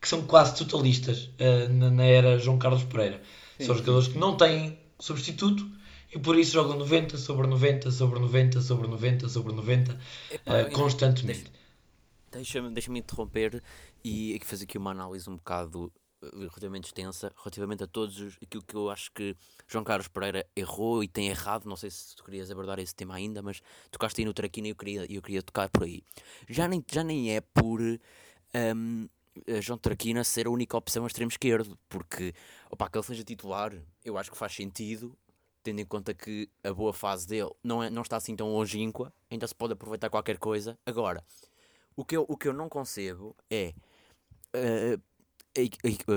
que 0.00 0.08
são 0.08 0.22
quase 0.22 0.56
totalistas 0.56 1.24
uh, 1.24 1.68
na, 1.70 1.90
na, 1.90 2.04
era 2.04 2.38
João 2.38 2.58
Carlos 2.58 2.82
Pereira. 2.84 3.20
Sim, 3.58 3.66
são 3.66 3.76
jogadores 3.76 4.08
que 4.08 4.18
não 4.18 4.34
têm 4.34 4.78
substituto 4.98 5.70
e 6.12 6.18
por 6.18 6.38
isso 6.38 6.52
jogam 6.52 6.76
90 6.78 7.18
sobre 7.18 7.46
90 7.46 7.90
sobre 7.90 8.18
90 8.18 8.60
sobre 8.62 8.88
90 8.88 9.28
sobre 9.28 9.52
90 9.52 9.92
uh, 9.92 10.72
constantemente. 10.72 11.52
Deixa-me 12.32 12.70
deixa 12.70 12.90
interromper 12.90 13.62
e 14.02 14.40
fazer 14.42 14.64
aqui 14.64 14.78
uma 14.78 14.92
análise 14.92 15.28
um 15.28 15.36
bocado 15.36 15.92
relativamente 16.22 16.84
extensa 16.84 17.32
relativamente 17.36 17.84
a 17.84 17.86
todos 17.86 18.20
os, 18.20 18.36
aquilo 18.42 18.62
que 18.62 18.74
eu 18.74 18.90
acho 18.90 19.10
que 19.12 19.36
João 19.66 19.84
Carlos 19.84 20.08
Pereira 20.08 20.46
errou 20.54 21.02
e 21.02 21.08
tem 21.08 21.28
errado. 21.28 21.66
Não 21.66 21.76
sei 21.76 21.90
se 21.90 22.14
tu 22.14 22.24
querias 22.24 22.50
abordar 22.50 22.78
esse 22.78 22.94
tema 22.94 23.14
ainda, 23.14 23.42
mas 23.42 23.62
tocaste 23.90 24.20
aí 24.20 24.24
no 24.24 24.34
Traquina 24.34 24.68
e 24.68 24.70
eu 24.70 24.76
queria, 24.76 25.12
eu 25.12 25.22
queria 25.22 25.42
tocar 25.42 25.68
por 25.68 25.84
aí. 25.84 26.02
Já 26.48 26.68
nem, 26.68 26.84
já 26.90 27.02
nem 27.02 27.34
é 27.34 27.40
por. 27.40 27.80
Um, 27.80 29.08
uh, 29.48 29.62
João 29.62 29.78
Traquina 29.78 30.24
ser 30.24 30.46
a 30.46 30.50
única 30.50 30.76
opção 30.76 31.04
a 31.04 31.06
extremo 31.06 31.30
esquerdo, 31.30 31.78
porque 31.88 32.34
opa, 32.70 32.88
que 32.88 32.98
ele 32.98 33.06
seja 33.06 33.24
titular, 33.24 33.72
eu 34.04 34.18
acho 34.18 34.30
que 34.30 34.36
faz 34.36 34.54
sentido, 34.54 35.16
tendo 35.62 35.80
em 35.80 35.86
conta 35.86 36.12
que 36.12 36.48
a 36.64 36.72
boa 36.72 36.92
fase 36.92 37.26
dele 37.26 37.50
não, 37.62 37.82
é, 37.82 37.90
não 37.90 38.02
está 38.02 38.16
assim 38.16 38.34
tão 38.34 38.52
longínqua, 38.52 39.12
ainda 39.30 39.46
se 39.46 39.54
pode 39.54 39.72
aproveitar 39.72 40.10
qualquer 40.10 40.38
coisa. 40.38 40.78
Agora, 40.84 41.24
o 41.96 42.04
que 42.04 42.16
eu, 42.16 42.26
o 42.28 42.36
que 42.36 42.48
eu 42.48 42.52
não 42.52 42.68
concebo 42.68 43.36
é 43.50 43.72
uh, 44.54 45.00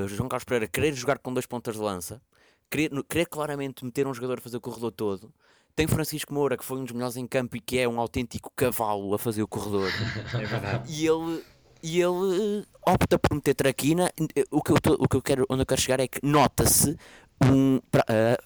João 0.08 0.30
Carlos 0.30 0.44
Pereira 0.44 0.68
querer 0.68 0.94
jogar 0.94 1.18
com 1.20 1.34
dois 1.34 1.46
pontas 1.46 1.76
de 1.76 1.82
lança, 1.82 2.22
querer, 2.70 2.92
querer 3.10 3.26
claramente 3.26 3.84
meter 3.84 4.08
um 4.08 4.14
jogador 4.14 4.38
a 4.38 4.42
fazer 4.42 4.58
o 4.58 4.62
corredor 4.62 4.92
todo. 4.92 5.34
Tem 5.76 5.88
Francisco 5.88 6.34
Moura, 6.34 6.56
que 6.56 6.64
foi 6.64 6.78
um 6.78 6.84
dos 6.84 6.94
melhores 6.94 7.18
em 7.18 7.26
campo 7.26 7.58
e 7.58 7.60
que 7.60 7.80
é 7.80 7.88
um 7.88 8.00
autêntico 8.00 8.52
cavalo 8.56 9.14
a 9.14 9.20
fazer 9.20 9.42
o 9.42 9.48
corredor. 9.48 9.90
É 10.34 10.46
verdade. 10.46 10.94
E 10.94 11.08
ele, 11.08 11.44
e 11.82 12.00
ele 12.00 12.66
opta 12.86 13.18
por 13.18 13.34
meter 13.34 13.56
traquina. 13.56 14.12
O 14.52 14.62
que 14.62 14.72
eu, 14.72 14.80
tô, 14.80 14.94
o 14.94 15.08
que 15.08 15.16
eu 15.18 15.22
quero, 15.22 15.46
onde 15.50 15.64
eu 15.64 15.66
quero 15.66 15.82
chegar 15.82 16.00
é 16.00 16.08
que 16.08 16.20
nota-se 16.24 16.96
um, 17.44 17.78
uh, 17.78 18.44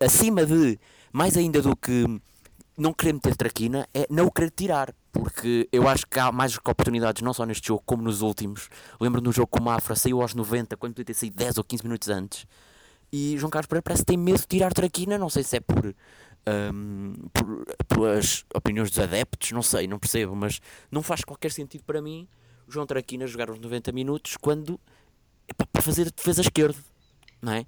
acima 0.00 0.46
de 0.46 0.78
mais 1.12 1.36
ainda 1.36 1.60
do 1.60 1.74
que 1.74 2.04
não 2.76 2.92
querer 2.92 3.14
meter 3.14 3.36
traquina, 3.36 3.88
é 3.92 4.06
não 4.08 4.26
o 4.26 4.30
querer 4.30 4.50
tirar. 4.50 4.94
Porque 5.12 5.68
eu 5.72 5.88
acho 5.88 6.06
que 6.06 6.18
há 6.18 6.30
mais 6.30 6.56
oportunidades, 6.56 7.22
não 7.22 7.32
só 7.32 7.46
neste 7.46 7.68
jogo, 7.68 7.82
como 7.84 8.02
nos 8.02 8.20
últimos. 8.20 8.68
Lembro 9.00 9.20
no 9.20 9.32
jogo 9.32 9.48
com 9.48 9.58
o 9.58 9.62
Mafra, 9.62 9.96
saiu 9.96 10.20
aos 10.20 10.34
90, 10.34 10.76
quando 10.76 10.92
podia 10.94 11.06
ter 11.06 11.14
saído 11.14 11.36
10 11.36 11.58
ou 11.58 11.64
15 11.64 11.82
minutos 11.82 12.08
antes. 12.08 12.46
E 13.10 13.36
João 13.38 13.50
Carlos 13.50 13.66
Pereira 13.66 13.82
parece 13.82 14.02
que 14.02 14.06
tem 14.06 14.18
medo 14.18 14.38
de 14.38 14.46
tirar 14.46 14.72
traquina, 14.72 15.16
não 15.16 15.30
sei 15.30 15.42
se 15.42 15.56
é 15.56 15.60
por, 15.60 15.94
um, 16.74 17.14
por, 17.32 17.64
pelas 17.88 18.44
opiniões 18.54 18.90
dos 18.90 18.98
adeptos, 18.98 19.52
não 19.52 19.62
sei, 19.62 19.86
não 19.86 19.98
percebo, 19.98 20.36
mas 20.36 20.60
não 20.90 21.02
faz 21.02 21.24
qualquer 21.24 21.50
sentido 21.50 21.84
para 21.84 22.02
mim 22.02 22.28
João 22.68 22.86
Traquina 22.86 23.26
jogar 23.26 23.50
os 23.50 23.58
90 23.58 23.92
minutos 23.92 24.36
quando 24.36 24.78
é 25.48 25.54
para 25.54 25.82
fazer 25.82 26.12
defesa 26.12 26.42
esquerda, 26.42 26.78
não 27.40 27.52
é? 27.52 27.64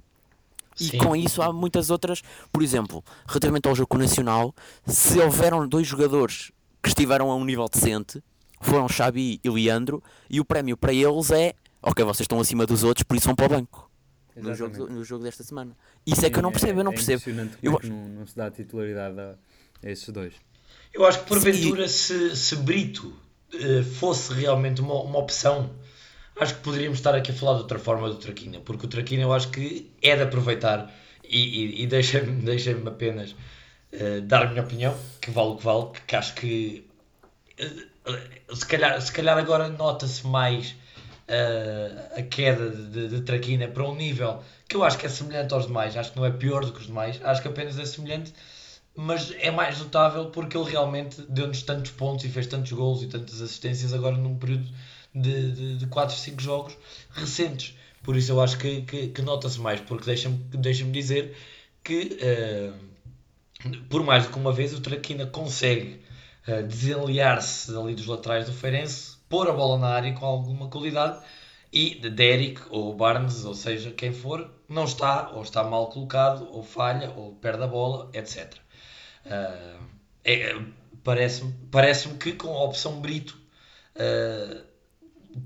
E 0.79 0.85
Sim. 0.85 0.99
com 0.99 1.17
isso 1.17 1.43
há 1.43 1.53
muitas 1.53 1.91
outras, 1.91 2.23
por 2.53 2.63
exemplo, 2.63 3.03
relativamente 3.27 3.67
ao 3.67 3.75
jogo 3.75 3.99
Nacional, 3.99 4.55
se 4.87 5.19
houveram 5.19 5.67
dois 5.67 5.87
jogadores 5.87 6.53
que 6.83 6.89
estiveram 6.89 7.31
a 7.31 7.37
um 7.37 7.45
nível 7.45 7.69
decente, 7.69 8.23
foram 8.61 8.89
Xabi 8.89 9.41
e 9.43 9.51
Leandro, 9.51 10.03
e 10.29 10.41
o 10.41 10.45
prémio 10.45 10.77
para 10.77 10.93
eles 10.93 11.31
é 11.31 11.55
ok, 11.83 12.05
vocês 12.05 12.21
estão 12.21 12.41
acima 12.41 12.67
dos 12.67 12.85
outros, 12.85 13.05
por 13.05 13.17
isso 13.17 13.27
vão 13.27 13.35
para 13.35 13.47
o 13.47 13.49
banco. 13.49 13.91
No 14.37 14.55
jogo, 14.55 14.87
no 14.89 15.05
jogo 15.05 15.25
desta 15.25 15.43
semana. 15.43 15.77
Isso 16.07 16.21
Sim, 16.21 16.27
é 16.27 16.31
que 16.31 16.39
eu 16.39 16.43
não 16.43 16.53
percebo, 16.53 16.79
é, 16.79 16.81
eu 16.81 16.85
não 16.85 16.93
é 16.93 16.95
percebo. 16.95 17.23
Eu 17.63 17.79
acho... 17.79 17.89
não, 17.89 18.09
não 18.09 18.27
se 18.27 18.37
dá 18.37 18.47
a 18.47 18.51
titularidade 18.51 19.19
a, 19.19 19.35
a 19.83 19.91
esses 19.91 20.09
dois. 20.09 20.35
Eu 20.95 21.05
acho 21.05 21.21
que 21.21 21.27
porventura 21.27 21.89
se, 21.89 22.37
se 22.37 22.57
Brito 22.57 23.09
uh, 23.55 23.83
fosse 23.83 24.33
realmente 24.33 24.81
uma, 24.81 24.95
uma 25.03 25.19
opção, 25.19 25.71
acho 26.37 26.55
que 26.55 26.61
poderíamos 26.61 26.99
estar 26.99 27.15
aqui 27.15 27.33
a 27.33 27.35
falar 27.35 27.55
de 27.55 27.63
outra 27.63 27.79
forma 27.79 28.09
do 28.09 28.17
Traquina, 28.17 28.61
porque 28.61 28.87
o 28.87 28.89
Traquina 28.89 29.23
eu 29.23 29.33
acho 29.33 29.51
que 29.51 29.91
é 30.01 30.17
de 30.17 30.23
aproveitar 30.23 30.93
e, 31.25 31.39
e, 31.39 31.83
e 31.83 31.87
deixa-me 31.87 32.33
deixa 32.43 32.73
apenas 32.87 33.35
uh, 33.93 34.21
dar 34.23 34.47
a 34.47 34.51
minha 34.51 34.63
opinião, 34.63 34.97
que 35.21 35.31
vale 35.31 35.51
o 35.51 35.57
que 35.57 35.65
vale, 35.65 35.87
que 36.07 36.17
acho 36.17 36.35
que 36.35 36.87
uh, 37.61 38.57
se, 38.57 38.67
calhar, 38.67 39.01
se 39.01 39.13
calhar 39.13 39.39
agora 39.39 39.69
nota-se 39.69 40.27
mais 40.27 40.75
uh, 41.29 42.19
a 42.19 42.23
queda 42.23 42.71
de, 42.71 43.09
de, 43.09 43.21
Traquina 43.23 43.69
para 43.69 43.85
um 43.85 43.95
nível 43.95 44.43
que 44.69 44.77
eu 44.77 44.85
acho 44.85 44.99
que 44.99 45.07
é 45.07 45.09
semelhante 45.09 45.55
aos 45.55 45.67
demais, 45.67 45.97
acho 45.97 46.13
que 46.13 46.19
não 46.19 46.27
é 46.27 46.31
pior 46.31 46.65
do 46.65 46.73
que 46.73 46.81
os 46.81 46.87
demais, 46.87 47.21
acho 47.23 47.43
que 47.43 47.49
apenas 47.49 47.79
é 47.79 47.85
semelhante, 47.85 48.33
mas 48.95 49.33
é 49.39 49.51
mais 49.51 49.79
notável 49.79 50.27
porque 50.27 50.57
ele 50.57 50.71
realmente 50.71 51.23
deu-nos 51.29 51.63
tantos 51.63 51.91
pontos 51.93 52.25
e 52.25 52.29
fez 52.29 52.47
tantos 52.47 52.73
gols 52.73 53.03
e 53.03 53.07
tantas 53.07 53.41
assistências 53.41 53.93
agora 53.93 54.17
num 54.17 54.37
período 54.37 54.69
de, 55.15 55.53
de, 55.53 55.77
de 55.79 55.87
4, 55.87 56.17
5 56.17 56.41
jogos 56.41 56.77
recentes. 57.13 57.77
Por 58.03 58.17
isso 58.17 58.33
eu 58.33 58.41
acho 58.41 58.59
que, 58.59 58.83
que, 58.83 59.09
que 59.09 59.23
nota-se 59.23 59.61
mais, 59.61 59.81
porque 59.81 60.05
deixa-me 60.05 60.39
deixa 60.55 60.85
dizer 60.85 61.37
que 61.85 62.19
uh, 62.21 62.90
por 63.89 64.03
mais 64.03 64.25
do 64.25 64.33
que 64.33 64.39
uma 64.39 64.53
vez 64.53 64.73
o 64.75 64.81
Traquina 64.81 65.27
consegue 65.27 66.01
uh, 66.49 66.63
desenliar-se 66.67 67.77
ali 67.77 67.95
dos 67.95 68.07
laterais 68.07 68.47
do 68.47 68.53
Feirense 68.53 69.17
pôr 69.29 69.49
a 69.49 69.53
bola 69.53 69.79
na 69.79 69.89
área 69.89 70.13
com 70.13 70.27
alguma 70.27 70.69
qualidade 70.69 71.23
e 71.73 71.95
de 71.95 72.11
Derek 72.11 72.63
ou 72.71 72.95
Barnes, 72.95 73.45
ou 73.45 73.55
seja, 73.55 73.93
quem 73.93 74.13
for, 74.13 74.51
não 74.69 74.85
está, 74.85 75.31
ou 75.31 75.43
está 75.43 75.63
mal 75.63 75.89
colocado, 75.89 76.49
ou 76.51 76.65
falha, 76.65 77.11
ou 77.11 77.35
perde 77.37 77.63
a 77.63 77.67
bola, 77.67 78.11
etc. 78.13 78.55
Uh, 79.25 79.85
é, 80.25 80.61
Parece-me 81.03 81.55
parece 81.71 82.09
que 82.15 82.33
com 82.33 82.49
a 82.49 82.65
opção 82.65 83.01
Brito 83.01 83.39
uh, 83.97 84.63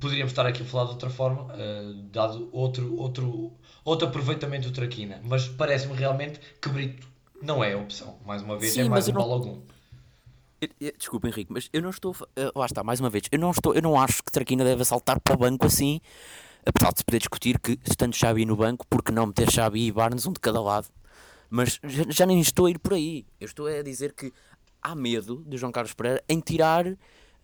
poderíamos 0.00 0.32
estar 0.32 0.46
aqui 0.46 0.62
a 0.62 0.66
falar 0.66 0.84
de 0.86 0.90
outra 0.90 1.10
forma, 1.10 1.54
uh, 1.54 1.94
dado 2.10 2.48
outro, 2.52 2.96
outro, 2.98 3.52
outro 3.84 4.08
aproveitamento 4.08 4.68
do 4.68 4.74
Traquina, 4.74 5.20
mas 5.22 5.46
parece-me 5.46 5.94
realmente 5.94 6.40
que 6.60 6.68
Brito 6.68 7.06
não 7.44 7.62
é 7.62 7.74
a 7.74 7.78
opção, 7.78 8.18
mais 8.24 8.42
uma 8.42 8.58
vez, 8.58 8.72
Sim, 8.72 8.82
é 8.82 8.88
mais 8.88 9.08
um 9.08 9.12
não... 9.12 9.20
algum. 9.22 9.60
Desculpa, 10.98 11.28
Henrique, 11.28 11.52
mas 11.52 11.68
eu 11.72 11.82
não 11.82 11.90
estou. 11.90 12.12
Uh, 12.12 12.58
lá 12.58 12.66
está, 12.66 12.82
mais 12.82 12.98
uma 12.98 13.10
vez, 13.10 13.24
eu 13.30 13.38
não 13.38 13.50
estou, 13.50 13.74
eu 13.74 13.82
não 13.82 14.00
acho 14.00 14.22
que 14.22 14.32
Traquina 14.32 14.64
deve 14.64 14.84
saltar 14.84 15.20
para 15.20 15.34
o 15.34 15.36
banco 15.36 15.66
assim, 15.66 16.00
apesar 16.64 16.92
de 16.92 17.00
se 17.00 17.04
poder 17.04 17.18
discutir 17.18 17.58
que 17.58 17.78
estando 17.84 18.14
Xabi 18.14 18.46
no 18.46 18.56
banco, 18.56 18.86
porque 18.88 19.12
não 19.12 19.26
meter 19.26 19.50
Xabi 19.50 19.86
e 19.86 19.92
Barnes 19.92 20.26
um 20.26 20.32
de 20.32 20.40
cada 20.40 20.60
lado. 20.60 20.88
Mas 21.50 21.78
já, 21.84 22.04
já, 22.08 22.26
nem 22.26 22.40
estou 22.40 22.66
a 22.66 22.70
ir 22.70 22.78
por 22.78 22.94
aí. 22.94 23.26
Eu 23.38 23.44
estou 23.44 23.66
a 23.66 23.82
dizer 23.82 24.14
que 24.14 24.32
há 24.82 24.94
medo 24.94 25.44
de 25.46 25.56
João 25.56 25.70
Carlos 25.70 25.92
Pereira 25.92 26.24
em 26.28 26.40
tirar 26.40 26.86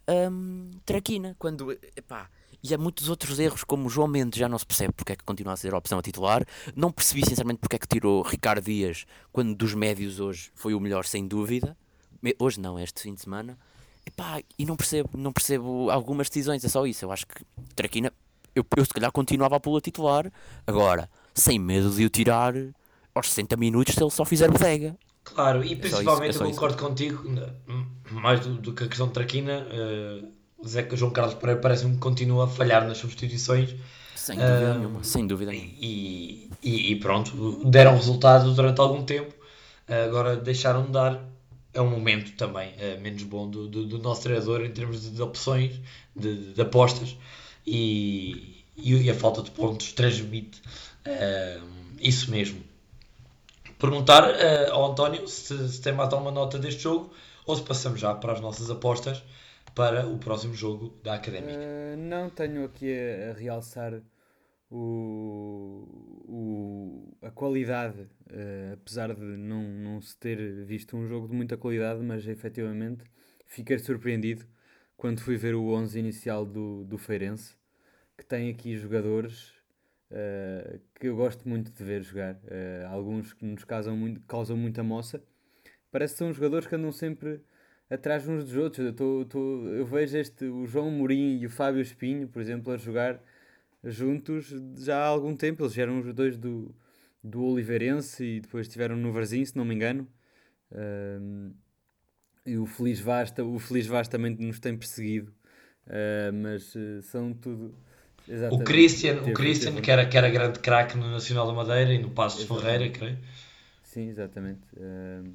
um, 0.09 0.71
Traquina. 0.85 1.37
Quando. 1.39 1.71
Epá, 1.95 2.29
e 2.63 2.75
há 2.75 2.79
muitos 2.79 3.09
outros 3.09 3.39
erros, 3.39 3.65
como 3.65 3.87
o 3.87 3.91
João 3.91 4.09
Mendes 4.09 4.39
já 4.39 4.49
não 4.49 4.59
se 4.59 4.67
percebe 4.67 4.93
porque 4.93 5.13
é 5.13 5.17
que 5.17 5.25
continua 5.25 5.55
a 5.55 5.57
ser 5.57 5.75
a 5.75 5.79
opção 5.79 5.99
a 5.99 6.03
titular. 6.03 6.45
Não 6.77 6.93
percebi 6.93 7.25
sinceramente 7.25 7.59
porque 7.61 7.77
é 7.77 7.79
que 7.79 7.89
tirou 7.89 8.23
Ricardo 8.23 8.65
Dias 8.65 9.07
quando 9.33 9.55
dos 9.55 9.75
médios 9.75 10.21
hoje 10.21 10.51
foi 10.55 10.75
o 10.75 10.81
melhor, 10.81 11.05
sem 11.05 11.27
dúvida 11.27 11.77
hoje 12.39 12.61
não, 12.61 12.79
este 12.79 13.03
fim 13.03 13.15
de 13.15 13.21
semana, 13.21 13.59
Epá, 14.05 14.41
e 14.59 14.65
não 14.65 14.77
percebo, 14.77 15.11
não 15.15 15.33
percebo 15.33 15.91
algumas 15.91 16.29
decisões, 16.29 16.65
é 16.65 16.69
só 16.69 16.87
isso. 16.87 17.05
Eu 17.05 17.13
acho 17.13 17.27
que 17.27 17.45
Traquina, 17.77 18.13
eu, 18.55 18.65
eu 18.77 18.85
se 18.85 18.93
calhar 18.93 19.13
continuava 19.13 19.57
a 19.57 19.61
pô-lo 19.61 19.81
titular, 19.81 20.31
agora, 20.67 21.09
sem 21.35 21.59
medo 21.59 21.91
de 21.91 22.05
o 22.05 22.11
tirar 22.11 22.55
aos 23.15 23.29
60 23.29 23.57
minutos 23.57 23.95
se 23.95 24.03
ele 24.03 24.11
só 24.11 24.25
fizer 24.25 24.51
bodega. 24.51 24.97
Claro, 25.23 25.63
e 25.63 25.75
é 25.75 25.77
principalmente 25.77 26.31
isso, 26.31 26.43
é 26.43 26.47
eu 26.47 26.51
concordo 26.51 26.77
isso. 26.77 26.87
contigo, 26.87 27.25
mais 28.11 28.41
do, 28.41 28.55
do, 28.55 28.73
que 28.73 28.85
a 28.85 28.89
questão 28.89 29.07
de 29.07 29.13
Traquina, 29.13 29.67
uh, 29.67 30.33
Zé 30.67 30.89
João 30.93 31.11
Carlos 31.11 31.35
Pereira 31.35 31.61
parece-me 31.61 31.95
que 31.95 32.01
continua 32.01 32.45
a 32.45 32.49
falhar 32.49 32.87
nas 32.87 32.99
substituições. 32.99 33.75
Sem 34.15 34.37
dúvida 34.37 34.73
uh, 34.73 34.79
nenhuma, 34.79 35.05
sem 35.05 35.27
dúvida 35.27 35.51
nenhuma. 35.51 35.73
E, 35.81 36.51
e, 36.63 36.93
e, 36.93 36.97
pronto, 36.97 37.65
deram 37.65 37.97
resultado 37.97 38.53
durante 38.55 38.81
algum 38.81 39.03
tempo, 39.03 39.35
agora 39.89 40.37
deixaram 40.37 40.85
de 40.85 40.93
dar 40.93 41.31
é 41.73 41.81
um 41.81 41.89
momento 41.89 42.33
também 42.33 42.73
uh, 42.73 43.01
menos 43.01 43.23
bom 43.23 43.49
do, 43.49 43.69
do, 43.69 43.87
do, 43.87 43.99
nosso 43.99 44.23
treinador 44.23 44.63
em 44.63 44.71
termos 44.71 45.03
de, 45.03 45.11
de 45.11 45.23
opções, 45.23 45.81
de, 46.15 46.53
de 46.53 46.61
apostas 46.61 47.17
e, 47.67 48.65
e, 48.77 49.09
a 49.09 49.15
falta 49.15 49.43
de 49.43 49.51
pontos 49.51 49.93
transmite 49.93 50.61
uh, 51.07 51.65
isso 52.01 52.31
mesmo. 52.31 52.61
Perguntar 53.79 54.25
uh, 54.25 54.73
ao 54.73 54.91
António 54.91 55.27
se, 55.29 55.69
se, 55.69 55.81
tem 55.81 55.93
mais 55.93 56.13
alguma 56.13 56.31
nota 56.31 56.59
deste 56.59 56.83
jogo 56.83 57.13
ou 57.47 57.57
se 57.57 57.63
passamos 57.63 58.01
já 58.01 58.15
para 58.15 58.33
as 58.33 58.41
nossas 58.41 58.71
apostas 58.71 59.23
para 59.75 60.07
o 60.07 60.19
próximo 60.19 60.55
jogo 60.55 61.01
da 61.03 61.15
Académica. 61.15 61.59
não, 61.97 62.31
tenho 62.31 62.65
aqui 62.65 62.93
a, 62.93 63.31
a 63.31 63.35
realçar 63.35 64.03
o, 64.71 65.87
o, 66.29 67.17
a 67.23 67.31
qualidade, 67.31 68.01
uh, 68.01 68.75
apesar 68.75 69.15
de 69.15 69.21
não, 69.21 69.63
não 69.63 70.01
se 70.01 70.17
ter 70.17 70.65
visto 70.65 70.97
um 70.97 71.07
jogo 71.07 71.29
de 71.29 71.35
muita 71.35 71.57
qualidade, 71.57 72.01
mas 72.03 72.27
efetivamente 72.27 73.05
fiquei 73.47 73.79
surpreendido 73.79 74.47
quando 74.97 75.21
fui 75.21 75.37
ver 75.37 75.55
o 75.55 75.73
11 75.73 75.99
inicial 75.99 76.45
do, 76.45 76.85
do 76.85 76.99
Feirense, 76.99 77.57
que 78.17 78.25
tem 78.25 78.51
aqui 78.51 78.77
jogadores 78.77 79.53
uh, 80.11 80.81
que 80.95 81.09
eu 81.09 81.17
gosto 81.17 81.49
muito 81.49 81.73
de 81.73 81.83
ver 81.83 82.03
jogar, 82.03 82.35
uh, 82.35 82.87
alguns 82.91 83.33
que 83.33 83.45
nos 83.45 83.65
causam, 83.65 83.97
muito, 83.97 84.21
causam 84.23 84.57
muita 84.57 84.83
moça. 84.83 85.23
Parece 85.91 86.15
que 86.15 86.19
são 86.19 86.33
jogadores 86.33 86.67
que 86.67 86.75
andam 86.75 86.93
sempre 86.93 87.41
atrás 87.91 88.27
uns 88.29 88.45
dos 88.45 88.57
outros. 88.57 88.87
Eu, 88.87 88.93
tô, 88.93 89.27
tô, 89.29 89.67
eu 89.67 89.85
vejo 89.85 90.17
este, 90.17 90.45
o 90.45 90.67
João 90.67 90.91
Mourinho 90.91 91.43
e 91.43 91.47
o 91.47 91.51
Fábio 91.51 91.83
Espinho, 91.83 92.29
por 92.29 92.41
exemplo, 92.41 92.73
a 92.73 92.77
jogar 92.77 93.21
juntos 93.83 94.55
já 94.79 94.99
há 94.99 95.07
algum 95.07 95.35
tempo. 95.35 95.65
Eles 95.65 95.77
eram 95.77 96.01
os 96.01 96.15
dois 96.15 96.37
do, 96.37 96.75
do 97.23 97.43
Oliveirense 97.43 98.25
e 98.25 98.41
depois 98.41 98.67
estiveram 98.67 98.97
no 98.97 99.13
Varzim, 99.13 99.45
se 99.45 99.57
não 99.57 99.65
me 99.65 99.75
engano. 99.75 100.07
Um, 100.73 101.53
e 102.47 102.57
o 102.57 102.65
Feliz 102.65 103.01
Vaz, 103.01 103.33
o 103.39 103.59
Feliz 103.59 103.87
Vaz 103.87 104.09
também 104.09 104.35
nos 104.37 104.59
tem 104.61 104.77
perseguido, 104.77 105.33
uh, 105.87 106.33
mas 106.33 106.75
uh, 106.75 107.03
são 107.03 107.33
tudo. 107.35 107.75
O 108.51 108.61
Christian, 108.61 109.17
teve, 109.17 109.31
o 109.31 109.35
Christian 109.35 109.71
teve... 109.73 109.83
que, 109.83 109.91
era, 109.91 110.07
que 110.07 110.17
era 110.17 110.31
grande 110.31 110.59
craque 110.61 110.97
no 110.97 111.11
Nacional 111.11 111.47
da 111.47 111.53
Madeira 111.53 111.93
e 111.93 111.99
no 111.99 112.11
Passo 112.11 112.39
de 112.39 112.47
Ferreira, 112.47 112.89
creio. 112.89 113.19
Sim, 113.83 114.09
exatamente. 114.09 114.61
Uh, 114.77 115.35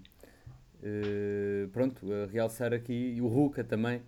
pronto, 1.72 2.12
a 2.12 2.26
realçar 2.28 2.74
aqui, 2.74 3.16
e 3.16 3.22
o 3.22 3.28
Ruca 3.28 3.64
também, 3.64 4.02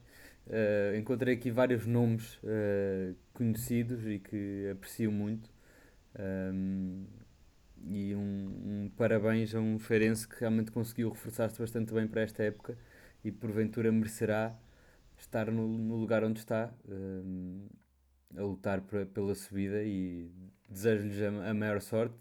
Uh, 0.48 0.96
encontrei 0.96 1.34
aqui 1.36 1.52
vários 1.52 1.86
nomes 1.86 2.36
uh, 2.36 3.14
conhecidos 3.34 4.08
e 4.08 4.18
que 4.18 4.70
aprecio 4.72 5.12
muito. 5.12 5.50
Um, 6.18 7.06
e 7.86 8.16
um, 8.16 8.20
um, 8.20 8.92
parabéns 8.96 9.54
a 9.54 9.60
um 9.60 9.78
Feirense 9.78 10.28
que 10.28 10.40
realmente 10.40 10.72
conseguiu 10.72 11.10
reforçar-se 11.10 11.60
bastante 11.60 11.94
bem 11.94 12.08
para 12.08 12.22
esta 12.22 12.44
época 12.44 12.78
e 13.24 13.32
porventura 13.32 13.92
merecerá 13.92 14.58
estar 15.18 15.52
no, 15.52 15.68
no 15.68 15.96
lugar 15.96 16.24
onde 16.24 16.40
está, 16.40 16.74
um, 16.88 17.68
a 18.36 18.42
lutar 18.42 18.82
pra, 18.82 19.06
pela 19.06 19.36
subida 19.36 19.84
e 19.84 20.32
desejo-lhes 20.70 21.22
a, 21.22 21.50
a, 21.50 21.54
maior 21.54 21.82
sorte. 21.82 22.16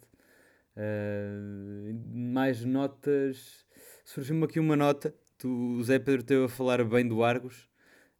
Uh, 0.77 1.95
mais 2.13 2.65
notas. 2.65 3.66
Surgiu-me 4.07 4.45
aqui 4.45 4.61
uma 4.61 4.77
nota. 4.77 5.13
Tu, 5.37 5.49
o 5.49 5.83
Zé 5.83 5.99
Pedro 5.99 6.23
teve 6.23 6.45
a 6.45 6.49
falar 6.49 6.83
bem 6.85 7.07
do 7.07 7.25
Argos. 7.25 7.69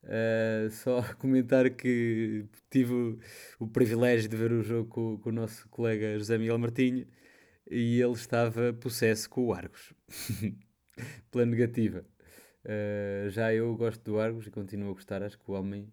Uh, 0.03 0.69
só 0.71 1.01
comentar 1.15 1.71
que 1.71 2.45
tive 2.69 2.93
o, 2.93 3.19
o, 3.61 3.69
privilégio 3.69 4.29
de 4.29 4.37
ver 4.37 4.53
o 4.53 4.63
jogo 4.63 4.89
com, 4.89 5.19
com, 5.19 5.31
o 5.31 5.33
nosso 5.33 5.69
colega 5.69 6.19
José 6.19 6.39
Miguel 6.39 6.59
Martinho 6.59 7.07
e 7.71 8.01
ele 8.01 8.13
estava 8.13 8.73
possesso 8.73 9.31
com 9.31 9.47
o 9.47 9.53
Argos, 9.53 9.93
pela 11.31 11.47
negativa. 11.47 12.05
Uh, 12.65 13.31
já 13.31 13.55
eu 13.55 13.75
gosto 13.77 14.03
do 14.03 14.19
Argos 14.19 14.47
e 14.47 14.51
continuo 14.51 14.91
a 14.91 14.95
gostar, 14.95 15.23
acho 15.23 15.39
que 15.39 15.49
o 15.49 15.55
homem 15.55 15.89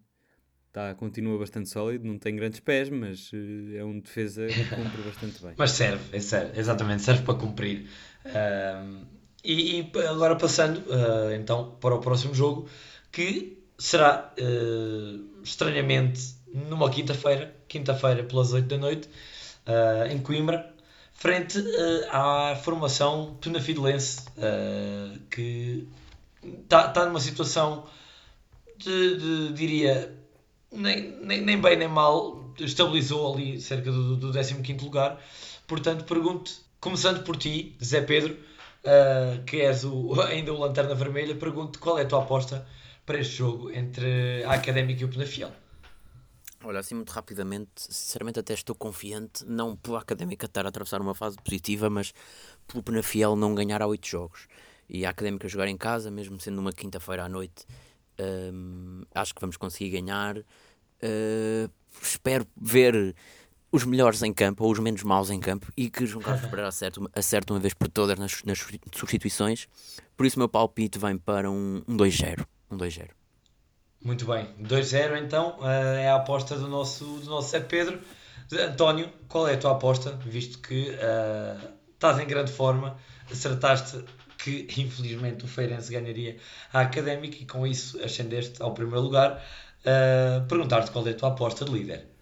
tá, 0.71 0.93
continua 0.95 1.37
bastante 1.37 1.69
sólido, 1.69 2.07
não 2.07 2.17
tem 2.17 2.35
grandes 2.35 2.59
pés, 2.59 2.89
mas 2.89 3.31
uh, 3.31 3.75
é 3.75 3.83
um 3.83 3.99
defesa 3.99 4.47
que 4.47 4.69
cumpre 4.75 5.01
bastante 5.03 5.41
bem. 5.43 5.53
Mas 5.57 5.71
serve, 5.71 6.17
é 6.17 6.19
serve, 6.19 6.59
exatamente, 6.59 7.03
serve 7.03 7.23
para 7.23 7.35
cumprir. 7.35 7.87
Uh, 8.25 9.12
e, 9.43 9.81
e, 9.81 9.91
agora 10.07 10.35
passando 10.35 10.83
então 11.35 11.75
para 11.81 11.95
o 11.95 11.99
próximo 11.99 12.33
jogo, 12.33 12.67
que 13.11 13.57
será 13.77 14.33
estranhamente 15.43 16.35
numa 16.53 16.89
quinta-feira, 16.89 17.55
quinta-feira 17.67 18.23
pelas 18.23 18.53
8 18.53 18.67
da 18.67 18.77
noite, 18.77 19.09
em 20.09 20.19
Coimbra, 20.19 20.73
frente 21.23 21.57
uh, 21.57 22.05
à 22.11 22.55
formação 22.55 23.37
penafidelense, 23.39 24.25
uh, 24.37 25.17
que 25.31 25.87
está 26.63 26.89
tá 26.89 27.05
numa 27.05 27.19
situação 27.21 27.85
de, 28.77 29.17
de 29.17 29.53
diria, 29.53 30.13
nem, 30.69 31.11
nem, 31.21 31.41
nem, 31.41 31.61
bem 31.61 31.77
nem 31.77 31.87
mal, 31.87 32.53
estabilizou 32.59 33.33
ali 33.33 33.61
cerca 33.61 33.89
do, 33.89 34.17
do 34.17 34.33
15 34.33 34.83
lugar. 34.83 35.17
Portanto, 35.65 36.03
pergunto, 36.03 36.51
começando 36.81 37.23
por 37.23 37.37
ti, 37.37 37.73
Zé 37.81 38.01
Pedro, 38.01 38.37
uh, 38.83 39.43
que 39.45 39.61
és 39.61 39.83
o, 39.83 40.19
ainda 40.21 40.53
o 40.53 40.57
Lanterna 40.57 40.95
Vermelha, 40.95 41.35
pergunto 41.35 41.79
qual 41.79 41.97
é 41.97 42.03
a 42.03 42.05
tua 42.05 42.23
aposta 42.23 42.65
para 43.05 43.19
este 43.19 43.35
jogo 43.35 43.71
entre 43.71 44.43
a 44.45 44.53
Académica 44.53 45.01
e 45.01 45.05
o 45.05 45.09
Penafiel. 45.09 45.51
Olha, 46.65 46.79
assim 46.79 46.95
muito 46.95 47.09
rapidamente, 47.09 47.69
sinceramente 47.75 48.39
até 48.39 48.53
estou 48.53 48.73
confiante, 48.73 49.43
não 49.45 49.75
pela 49.75 49.99
Académica 49.99 50.45
estar 50.45 50.65
a 50.65 50.69
atravessar 50.69 51.01
uma 51.01 51.13
fase 51.13 51.35
positiva, 51.43 51.89
mas 51.89 52.13
pelo 52.65 52.81
Penafiel 52.81 53.35
não 53.35 53.53
ganhar 53.53 53.81
há 53.81 53.87
oito 53.87 54.07
jogos. 54.07 54.47
E 54.87 55.05
a 55.05 55.09
Académica 55.09 55.47
jogar 55.49 55.67
em 55.67 55.75
casa, 55.75 56.09
mesmo 56.09 56.39
sendo 56.39 56.59
uma 56.59 56.71
quinta-feira 56.71 57.25
à 57.25 57.29
noite, 57.29 57.65
hum, 58.53 59.03
acho 59.13 59.35
que 59.35 59.41
vamos 59.41 59.57
conseguir 59.57 59.89
ganhar. 59.89 60.37
Uh, 60.37 61.69
espero 62.01 62.47
ver 62.55 63.13
os 63.73 63.83
melhores 63.83 64.21
em 64.21 64.31
campo 64.31 64.63
ou 64.63 64.71
os 64.71 64.77
menos 64.77 65.01
maus 65.01 65.31
em 65.31 65.39
campo 65.39 65.73
e 65.75 65.89
que 65.89 66.05
João 66.05 66.23
Carlos 66.23 66.45
Pereira 66.47 66.67
acerte, 66.67 66.99
acerte 67.15 67.51
uma 67.51 67.59
vez 67.59 67.73
por 67.73 67.89
todas 67.89 68.19
nas, 68.19 68.43
nas 68.43 68.59
substituições. 68.93 69.67
Por 70.15 70.27
isso, 70.27 70.35
o 70.35 70.39
meu 70.39 70.47
palpite 70.47 70.99
vem 70.99 71.17
para 71.17 71.49
um, 71.49 71.81
um 71.87 71.97
2-0. 71.97 72.45
Um 72.69 72.77
2-0. 72.77 73.09
Muito 74.05 74.25
bem, 74.25 74.47
2-0 74.61 75.17
então 75.23 75.57
uh, 75.59 75.65
é 75.65 76.09
a 76.09 76.15
aposta 76.17 76.55
do 76.55 76.67
nosso, 76.67 77.03
do 77.05 77.29
nosso 77.29 77.49
Zé 77.49 77.61
Pedro. 77.61 77.99
António, 78.51 79.09
qual 79.27 79.47
é 79.47 79.55
a 79.55 79.57
tua 79.57 79.71
aposta? 79.71 80.11
Visto 80.23 80.59
que 80.59 80.89
uh, 80.89 81.73
estás 81.93 82.19
em 82.19 82.27
grande 82.27 82.51
forma, 82.51 82.97
acertaste 83.31 84.03
que 84.37 84.67
infelizmente 84.77 85.45
o 85.45 85.47
Feirense 85.47 85.91
ganharia 85.91 86.37
a 86.71 86.81
Académica 86.81 87.37
e 87.41 87.45
com 87.45 87.65
isso 87.65 87.99
ascendeste 88.03 88.61
ao 88.61 88.73
primeiro 88.73 89.01
lugar. 89.01 89.43
Uh, 89.79 90.45
Perguntar-te 90.47 90.91
qual 90.91 91.07
é 91.07 91.11
a 91.11 91.15
tua 91.15 91.29
aposta 91.29 91.65
de 91.65 91.71
líder. 91.71 92.13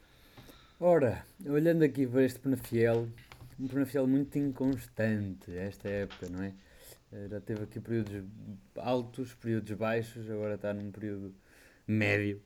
Ora, 0.84 1.24
olhando 1.46 1.84
aqui 1.84 2.08
para 2.08 2.24
este 2.24 2.40
Penafiel, 2.40 3.08
um 3.60 3.68
Penafiel 3.68 4.08
muito 4.08 4.36
inconstante 4.40 5.56
esta 5.56 5.88
época, 5.88 6.28
não 6.28 6.42
é? 6.42 6.54
Já 7.30 7.40
teve 7.40 7.66
aqui 7.66 7.80
períodos 7.80 8.24
altos, 8.76 9.36
períodos 9.36 9.72
baixos, 9.74 10.28
agora 10.28 10.56
está 10.56 10.74
num 10.74 10.90
período 10.90 11.36
médio, 11.88 12.42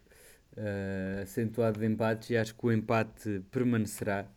uh, 0.57 1.21
acentuado 1.21 1.79
de 1.79 1.85
empates, 1.85 2.29
e 2.29 2.35
acho 2.35 2.53
que 2.53 2.65
o 2.65 2.73
empate 2.73 3.41
permanecerá. 3.49 4.27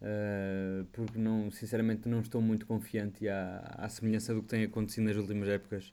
Uh, 0.00 0.84
porque 0.92 1.18
não, 1.18 1.50
sinceramente 1.50 2.08
não 2.08 2.20
estou 2.20 2.40
muito 2.40 2.64
confiante 2.64 3.28
à, 3.28 3.74
à 3.76 3.88
semelhança 3.88 4.32
do 4.32 4.44
que 4.44 4.50
tem 4.50 4.62
acontecido 4.62 5.06
nas 5.06 5.16
últimas 5.16 5.48
épocas, 5.48 5.92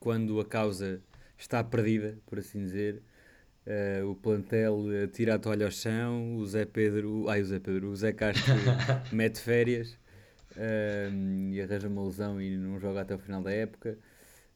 quando 0.00 0.40
a 0.40 0.44
causa 0.44 1.00
está 1.38 1.62
perdida, 1.62 2.18
por 2.26 2.40
assim 2.40 2.58
dizer. 2.58 3.00
Uh, 3.68 4.10
o 4.10 4.14
plantel 4.14 4.78
tira 5.12 5.34
a 5.34 5.38
toalha 5.38 5.66
ao 5.66 5.70
chão, 5.70 6.36
o 6.36 6.46
Zé 6.46 6.64
Pedro, 6.64 7.28
ai 7.28 7.42
o 7.42 7.44
Zé 7.44 7.58
Pedro, 7.58 7.90
o 7.90 7.96
Zé 7.96 8.14
Castro 8.14 8.54
mete 9.12 9.38
férias 9.40 9.92
uh, 10.56 11.52
e 11.52 11.60
arranja 11.60 11.86
uma 11.86 12.02
lesão 12.02 12.40
e 12.40 12.56
não 12.56 12.80
joga 12.80 13.02
até 13.02 13.14
o 13.14 13.18
final 13.18 13.42
da 13.42 13.52
época. 13.52 13.98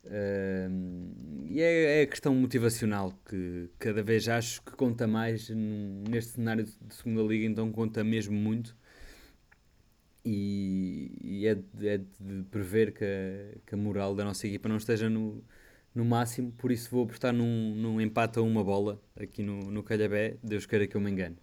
Uh, 0.04 1.44
e 1.46 1.60
é, 1.60 2.00
é, 2.00 2.02
a 2.02 2.06
questão 2.06 2.34
motivacional 2.34 3.12
que 3.28 3.68
cada 3.78 4.02
vez 4.02 4.26
acho 4.28 4.62
que 4.62 4.72
conta 4.72 5.06
mais 5.06 5.50
neste 5.50 6.32
cenário 6.32 6.64
de 6.64 6.94
segunda 6.94 7.22
liga, 7.22 7.44
então 7.44 7.70
conta 7.70 8.02
mesmo 8.02 8.34
muito. 8.34 8.74
E, 10.24 11.12
e 11.20 11.46
é, 11.46 11.54
de, 11.54 11.88
é, 11.88 11.98
de 11.98 12.44
prever 12.50 12.92
que 12.92 13.04
a, 13.04 13.58
que 13.66 13.74
a, 13.74 13.76
moral 13.76 14.14
da 14.14 14.24
nossa 14.24 14.46
equipa 14.46 14.68
não 14.68 14.76
esteja 14.76 15.10
no, 15.10 15.44
no 15.94 16.04
máximo, 16.04 16.52
por 16.52 16.72
isso 16.72 16.90
vou 16.90 17.04
apostar 17.04 17.32
num, 17.32 17.74
num 17.74 18.00
empate 18.00 18.38
a 18.38 18.42
uma 18.42 18.64
bola 18.64 19.00
aqui 19.20 19.42
no, 19.42 19.70
no 19.70 19.82
Calhabé. 19.82 20.36
Deus 20.42 20.66
queira 20.66 20.86
que 20.86 20.96
eu 20.96 21.00
me 21.00 21.10
engane. 21.10 21.36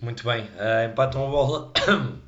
Muito 0.00 0.24
bem, 0.24 0.42
uh, 0.42 0.90
empate 0.90 1.16
a 1.16 1.20
uma 1.20 1.30
bola. 1.30 1.72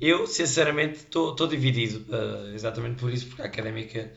Eu, 0.00 0.26
sinceramente, 0.26 1.00
estou 1.00 1.46
dividido, 1.46 2.06
uh, 2.10 2.54
exatamente 2.54 2.98
por 2.98 3.12
isso, 3.12 3.26
porque 3.26 3.42
a 3.42 3.44
académica 3.44 4.10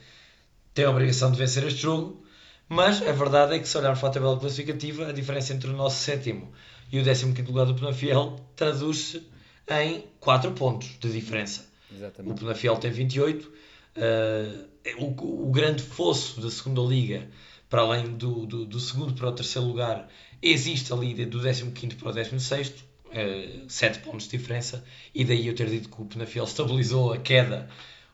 tem 0.74 0.86
a 0.86 0.90
obrigação 0.90 1.30
de 1.30 1.38
vencer 1.38 1.62
este 1.66 1.82
jogo, 1.82 2.24
mas 2.70 3.02
a 3.02 3.12
verdade 3.12 3.56
é 3.56 3.60
que 3.60 3.68
se 3.68 3.78
olharmos 3.78 4.00
para 4.00 4.08
a 4.08 4.12
tabela 4.14 4.40
classificativa, 4.40 5.10
a 5.10 5.12
diferença 5.12 5.54
entre 5.54 5.70
o 5.70 5.74
nosso 5.74 5.98
sétimo 5.98 6.54
e 6.90 7.00
o 7.00 7.04
décimo 7.04 7.34
quinto 7.34 7.52
lugar 7.52 7.66
do 7.66 7.76
Penafiel 7.76 8.40
traduz-se 8.56 9.28
em 9.68 10.06
4 10.22 10.52
pontos 10.54 10.98
de 11.00 11.12
diferença. 11.12 11.66
Exatamente. 11.94 12.32
O 12.32 12.40
Penafiel 12.40 12.78
tem 12.78 12.90
28, 12.90 13.52
uh, 13.98 14.68
o, 14.98 15.48
o, 15.48 15.52
grande 15.52 15.82
fosso 15.82 16.42
da 16.42 16.50
segunda 16.50 16.82
liga, 16.82 17.28
para 17.70 17.82
além 17.82 18.16
do, 18.16 18.46
do, 18.46 18.66
do, 18.66 18.80
segundo 18.80 19.14
para 19.14 19.30
o 19.30 19.32
terceiro 19.32 19.68
lugar, 19.68 20.08
existe 20.42 20.92
ali 20.94 21.26
do 21.26 21.40
15 21.40 21.96
para 21.96 22.10
o 22.10 22.14
16, 22.14 22.70
uh, 22.70 23.70
7 23.70 24.00
pontos 24.00 24.28
de 24.28 24.38
diferença, 24.38 24.84
e 25.14 25.24
daí 25.24 25.48
eu 25.48 25.56
ter 25.56 25.70
dito 25.70 25.90
que 25.90 26.02
o 26.02 26.06
Penafiel 26.06 26.46
estabilizou 26.46 27.14
a 27.14 27.18
queda 27.18 27.70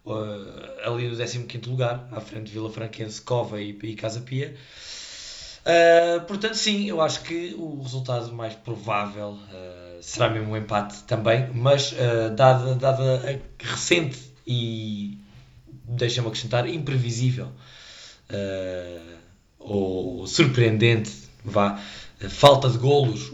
uh, 0.06 0.14
ali 0.86 1.08
no 1.08 1.16
15 1.16 1.70
lugar, 1.70 2.08
à 2.12 2.22
frente 2.22 2.46
de 2.46 2.52
Vila 2.52 2.70
Franquense, 2.70 3.22
Cova 3.22 3.62
e, 3.62 3.78
e 3.82 3.96
Casa 3.96 4.22
Pia. 4.22 4.56
Uh, 5.60 6.22
portanto, 6.26 6.56
sim, 6.56 6.88
eu 6.88 7.02
acho 7.02 7.22
que 7.22 7.54
o 7.58 7.82
resultado 7.82 8.32
mais 8.34 8.56
provável 8.56 9.32
uh, 9.32 10.02
será 10.02 10.30
mesmo 10.30 10.52
um 10.52 10.58
empate 10.58 11.04
também, 11.04 11.50
mas 11.54 11.92
uh, 11.92 12.34
dada, 12.34 12.76
dada 12.76 13.22
a 13.24 13.68
recente 13.70 14.18
e, 14.48 15.20
deixa-me 15.90 16.28
acrescentar, 16.28 16.68
imprevisível 16.68 17.50
ou 19.58 20.26
surpreendente 20.28 21.12
vá, 21.44 21.82
falta 22.30 22.70
de 22.70 22.78
golos, 22.78 23.32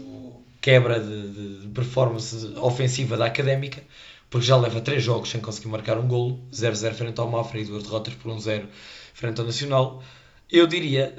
quebra 0.60 1.00
de, 1.00 1.60
de, 1.60 1.68
performance 1.68 2.54
ofensiva 2.56 3.16
da 3.16 3.26
académica, 3.26 3.82
porque 4.28 4.46
já 4.46 4.56
leva 4.56 4.80
3 4.80 5.02
jogos 5.02 5.30
sem 5.30 5.40
conseguir 5.40 5.68
marcar 5.68 5.98
um 5.98 6.08
golo, 6.08 6.40
0-0 6.52 6.94
frente 6.94 7.20
ao 7.20 7.30
Mafra 7.30 7.60
e 7.60 7.64
duas 7.64 7.82
derrotas 7.84 8.14
por 8.14 8.32
1-0 8.32 8.66
frente 9.14 9.40
ao 9.40 9.46
Nacional. 9.46 10.02
Eu 10.50 10.66
diria 10.66 11.14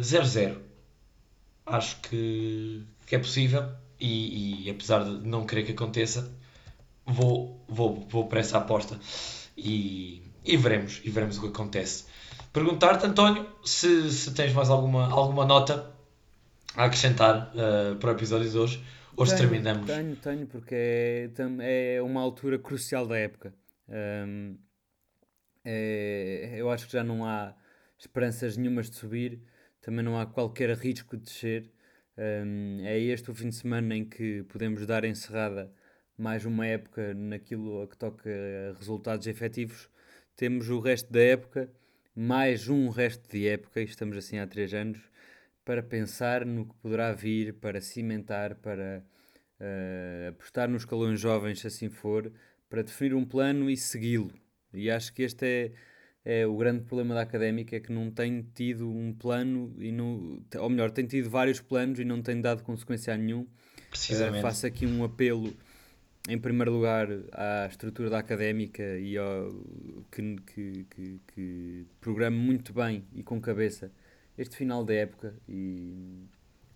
0-0. 0.00 0.56
Uh, 0.56 0.66
Acho 1.66 2.00
que, 2.00 2.84
que 3.06 3.16
é 3.16 3.18
possível 3.18 3.68
e, 3.98 4.66
e, 4.66 4.70
apesar 4.70 5.02
de 5.02 5.26
não 5.26 5.44
querer 5.44 5.64
que 5.64 5.72
aconteça, 5.72 6.32
vou, 7.04 7.60
vou, 7.68 8.06
vou 8.08 8.28
para 8.28 8.38
essa 8.38 8.58
aposta 8.58 9.00
e, 9.56 10.22
e 10.46 10.56
veremos, 10.56 11.00
e 11.04 11.10
veremos 11.10 11.38
o 11.38 11.42
que 11.42 11.48
acontece. 11.48 12.04
Perguntar-te, 12.52 13.06
António, 13.06 13.46
se, 13.64 14.10
se 14.10 14.32
tens 14.32 14.52
mais 14.52 14.70
alguma, 14.70 15.10
alguma 15.10 15.44
nota 15.44 15.90
a 16.74 16.84
acrescentar 16.84 17.52
uh, 17.54 17.96
para 17.96 18.10
o 18.10 18.12
episódio 18.12 18.48
de 18.48 18.56
hoje 18.56 18.82
Hoje 19.18 19.34
tenho, 19.34 19.48
terminamos. 19.48 19.86
Tenho, 19.86 20.16
tenho, 20.16 20.46
porque 20.46 20.74
é, 20.74 21.96
é 21.96 22.02
uma 22.02 22.20
altura 22.20 22.58
crucial 22.58 23.06
da 23.06 23.16
época. 23.16 23.54
Um, 23.88 24.58
é, 25.64 26.52
eu 26.56 26.70
acho 26.70 26.86
que 26.86 26.92
já 26.92 27.02
não 27.02 27.24
há 27.24 27.54
esperanças 27.98 28.58
nenhumas 28.58 28.90
de 28.90 28.96
subir. 28.96 29.40
também 29.80 30.04
não 30.04 30.20
há 30.20 30.26
qualquer 30.26 30.70
risco 30.76 31.16
de 31.16 31.22
descer. 31.22 31.72
Um, 32.18 32.80
é 32.84 32.98
este 32.98 33.30
o 33.30 33.34
fim 33.34 33.48
de 33.48 33.54
semana 33.54 33.96
em 33.96 34.04
que 34.04 34.42
podemos 34.44 34.84
dar 34.86 35.02
encerrada 35.04 35.72
mais 36.18 36.44
uma 36.44 36.66
época 36.66 37.14
naquilo 37.14 37.82
a 37.82 37.86
que 37.86 37.96
toca 37.96 38.28
a 38.28 38.78
resultados 38.78 39.26
efetivos. 39.26 39.88
Temos 40.36 40.68
o 40.68 40.78
resto 40.78 41.10
da 41.12 41.20
época, 41.20 41.72
mais 42.14 42.68
um 42.68 42.88
resto 42.90 43.28
de 43.30 43.48
época, 43.48 43.80
e 43.80 43.84
estamos 43.84 44.16
assim 44.16 44.38
há 44.38 44.46
três 44.46 44.72
anos, 44.74 45.00
para 45.64 45.82
pensar 45.82 46.44
no 46.44 46.66
que 46.66 46.74
poderá 46.76 47.12
vir, 47.12 47.54
para 47.54 47.80
cimentar, 47.80 48.54
para 48.56 49.02
uh, 49.60 50.28
apostar 50.28 50.68
nos 50.68 50.82
escalões 50.82 51.18
jovens, 51.18 51.60
se 51.60 51.66
assim 51.66 51.88
for, 51.88 52.30
para 52.68 52.82
definir 52.82 53.14
um 53.14 53.24
plano 53.24 53.70
e 53.70 53.76
segui-lo. 53.76 54.30
E 54.72 54.90
acho 54.90 55.12
que 55.12 55.22
este 55.22 55.44
é 55.46 55.72
é 56.28 56.44
o 56.44 56.56
grande 56.56 56.82
problema 56.82 57.14
da 57.14 57.20
académica 57.20 57.76
é 57.76 57.78
que 57.78 57.92
não 57.92 58.10
tem 58.10 58.42
tido 58.52 58.90
um 58.90 59.14
plano 59.14 59.72
e 59.78 59.92
não, 59.92 60.42
ou 60.58 60.68
melhor, 60.68 60.90
tem 60.90 61.06
tido 61.06 61.30
vários 61.30 61.60
planos 61.60 62.00
e 62.00 62.04
não 62.04 62.20
tem 62.20 62.40
dado 62.40 62.64
consequência 62.64 63.14
a 63.14 63.16
nenhum. 63.16 63.46
Precisamente. 63.88 64.40
Uh, 64.40 64.42
faço 64.42 64.66
aqui 64.66 64.84
um 64.84 65.04
apelo 65.04 65.54
em 66.28 66.38
primeiro 66.38 66.72
lugar 66.72 67.08
à 67.32 67.66
estrutura 67.66 68.10
da 68.10 68.18
académica 68.18 68.82
e 68.98 69.16
ao, 69.16 69.52
que, 70.10 70.36
que, 70.46 70.86
que, 70.90 71.20
que 71.28 71.86
programe 72.00 72.36
muito 72.36 72.72
bem 72.72 73.04
e 73.14 73.22
com 73.22 73.40
cabeça 73.40 73.92
este 74.36 74.56
final 74.56 74.84
da 74.84 74.94
época 74.94 75.34
e, 75.48 76.24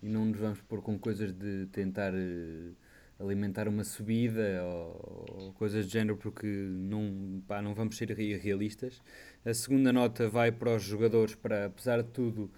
e 0.03 0.09
não 0.09 0.27
nos 0.27 0.39
vamos 0.39 0.61
pôr 0.63 0.81
com 0.83 0.99
coisas 0.99 1.33
de 1.33 1.67
tentar 1.67 2.13
uh, 2.15 2.75
alimentar 3.19 3.69
uma 3.69 3.85
subida 3.85 4.63
ou, 4.65 5.27
ou, 5.37 5.53
coisas 5.53 5.85
do 5.85 5.93
género 5.93 6.17
porque 6.17 6.47
não, 6.47 7.43
pá, 7.47 7.61
não 7.61 7.75
vamos 7.75 7.97
ser 7.97 8.11
realistas. 8.13 9.03
A 9.45 9.53
segunda 9.53 9.93
nota 9.93 10.29
vai 10.29 10.51
para 10.51 10.77
os 10.77 10.83
jogadores 10.83 11.35
para, 11.35 11.67
apesar 11.67 12.03
de 12.03 12.09
tudo, 12.11 12.51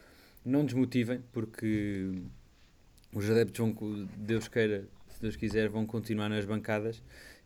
não 0.44 0.64
desmotivem 0.64 1.20
porque 1.32 2.12
os 3.12 3.28
adeptos 3.28 3.58
vão, 3.58 4.08
Deus 4.16 4.46
queira, 4.46 4.88
Deus 5.22 5.36
quiser, 5.36 5.68
vão 5.68 5.86
continuar 5.86 6.28
nas 6.28 6.44
bancadas 6.44 7.02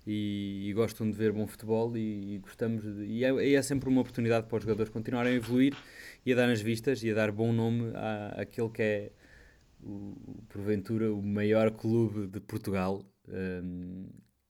e, 0.06 0.68
e 0.68 0.72
gostam 0.72 1.10
de 1.10 1.16
ver 1.16 1.30
bom 1.30 1.46
futebol 1.46 1.94
e, 1.96 2.34
e 2.34 2.38
gostamos 2.38 2.82
de, 2.82 3.04
e 3.04 3.22
é, 3.22 3.52
é, 3.52 3.62
sempre 3.62 3.88
uma 3.90 4.00
oportunidade 4.00 4.46
para 4.46 4.56
os 4.56 4.62
jogadores 4.64 4.90
continuarem 4.90 5.34
a 5.34 5.36
evoluir 5.36 5.76
e 6.24 6.32
a 6.32 6.36
dar 6.36 6.46
nas 6.46 6.62
vistas 6.62 7.02
e 7.04 7.10
a 7.10 7.14
dar 7.14 7.30
bom 7.30 7.52
nome 7.52 7.92
à, 7.94 8.40
àquele 8.40 8.70
que 8.70 8.82
é 8.82 9.12
o, 9.82 10.16
porventura 10.48 11.12
o 11.12 11.22
maior 11.22 11.70
clube 11.70 12.26
de 12.26 12.40
Portugal. 12.40 13.04
Um, 13.28 14.06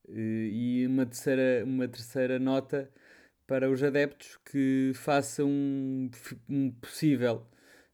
e 0.09 0.87
uma 0.87 1.05
terceira, 1.05 1.65
uma 1.65 1.89
terceira 1.89 2.39
nota 2.39 2.89
para 3.45 3.69
os 3.69 3.83
adeptos 3.83 4.39
que 4.45 4.93
façam 4.95 5.49
um, 5.49 6.09
um 6.49 6.71
possível 6.71 7.45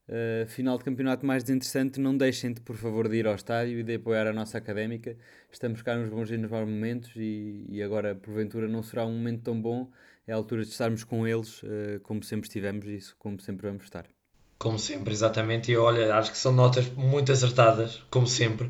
uh, 0.09 0.47
final 0.47 0.79
de 0.79 0.85
campeonato 0.85 1.25
mais 1.27 1.43
desinteressante. 1.43 2.01
Não 2.01 2.17
deixem 2.17 2.53
de, 2.53 2.61
por 2.61 2.77
favor, 2.77 3.09
de 3.09 3.17
ir 3.17 3.27
ao 3.27 3.35
estádio 3.35 3.79
e 3.79 3.83
de 3.83 3.95
apoiar 3.95 4.27
a 4.27 4.33
nossa 4.33 4.59
académica. 4.59 5.17
Estamos 5.51 5.83
cá 5.83 5.97
nos 5.97 6.09
bons 6.11 6.31
e 6.31 6.37
nos 6.37 6.51
maus 6.51 6.69
momentos 6.69 7.13
e, 7.17 7.67
e 7.69 7.83
agora, 7.83 8.15
porventura, 8.15 8.69
não 8.69 8.83
será 8.83 9.05
um 9.05 9.13
momento 9.13 9.43
tão 9.43 9.61
bom. 9.61 9.91
É 10.27 10.33
a 10.33 10.37
altura 10.37 10.63
de 10.63 10.71
estarmos 10.71 11.05
com 11.05 11.27
eles, 11.27 11.63
uh, 11.63 12.01
como 12.03 12.23
sempre 12.23 12.47
estivemos 12.47 12.87
e 12.87 13.01
como 13.19 13.41
sempre 13.41 13.67
vamos 13.67 13.85
estar. 13.85 14.07
Como 14.59 14.79
sempre, 14.79 15.13
exatamente. 15.13 15.73
E 15.73 15.77
olha, 15.77 16.15
acho 16.15 16.31
que 16.31 16.39
são 16.39 16.53
notas 16.53 16.89
muito 16.91 17.33
acertadas, 17.33 18.03
como 18.09 18.29
sempre. 18.29 18.69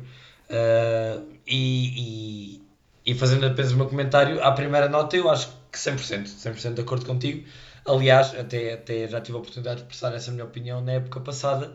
Uh, 0.49 1.23
e, 1.45 2.57
e, 3.05 3.11
e, 3.11 3.15
fazendo 3.15 3.45
apenas 3.45 3.71
o 3.71 3.77
meu 3.77 3.87
comentário, 3.87 4.43
à 4.43 4.51
primeira 4.51 4.89
nota, 4.89 5.15
eu 5.15 5.29
acho 5.29 5.49
que 5.71 5.77
100%, 5.77 6.25
100% 6.25 6.73
de 6.73 6.81
acordo 6.81 7.05
contigo. 7.05 7.47
Aliás, 7.85 8.33
até, 8.37 8.73
até 8.73 9.07
já 9.07 9.19
tive 9.19 9.37
a 9.37 9.41
oportunidade 9.41 9.77
de 9.77 9.81
expressar 9.83 10.13
essa 10.15 10.31
minha 10.31 10.45
opinião 10.45 10.81
na 10.81 10.93
época 10.93 11.19
passada, 11.19 11.73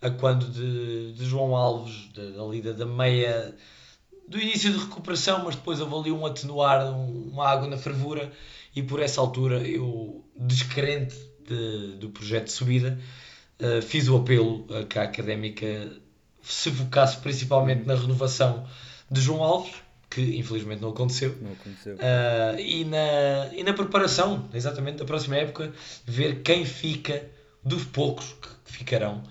a 0.00 0.10
quando 0.10 0.46
de, 0.46 1.12
de 1.14 1.24
João 1.24 1.56
Alves, 1.56 2.12
de, 2.12 2.32
da 2.32 2.44
lida 2.44 2.72
da 2.72 2.86
meia, 2.86 3.54
do 4.28 4.38
início 4.38 4.72
de 4.72 4.78
recuperação, 4.78 5.44
mas 5.44 5.56
depois 5.56 5.80
ali 5.80 6.12
um 6.12 6.24
atenuar, 6.24 6.86
um, 6.92 7.30
uma 7.32 7.48
água 7.48 7.66
na 7.66 7.76
fervura, 7.76 8.30
e 8.74 8.82
por 8.82 9.00
essa 9.00 9.20
altura 9.20 9.58
eu, 9.66 10.24
descrente 10.36 11.16
de, 11.44 11.96
do 11.96 12.10
projeto 12.10 12.44
de 12.44 12.52
subida, 12.52 12.98
uh, 13.60 13.82
fiz 13.82 14.08
o 14.08 14.16
apelo 14.16 14.66
a 14.72 14.84
que 14.84 14.98
a 14.98 15.04
académica 15.04 15.90
se 16.42 16.70
focasse 16.70 17.16
principalmente 17.18 17.84
na 17.84 17.94
renovação 17.94 18.66
de 19.10 19.20
João 19.20 19.42
Alves, 19.42 19.74
que 20.10 20.38
infelizmente 20.38 20.80
não 20.80 20.90
aconteceu, 20.90 21.36
não 21.40 21.52
aconteceu. 21.52 21.96
Uh, 21.96 22.58
e, 22.58 22.84
na, 22.84 23.54
e 23.54 23.62
na 23.62 23.72
preparação, 23.72 24.48
exatamente, 24.54 24.98
da 24.98 25.04
próxima 25.04 25.36
época, 25.36 25.72
ver 26.06 26.42
quem 26.42 26.64
fica 26.64 27.28
dos 27.62 27.84
poucos 27.84 28.34
que 28.64 28.72
ficarão. 28.72 29.22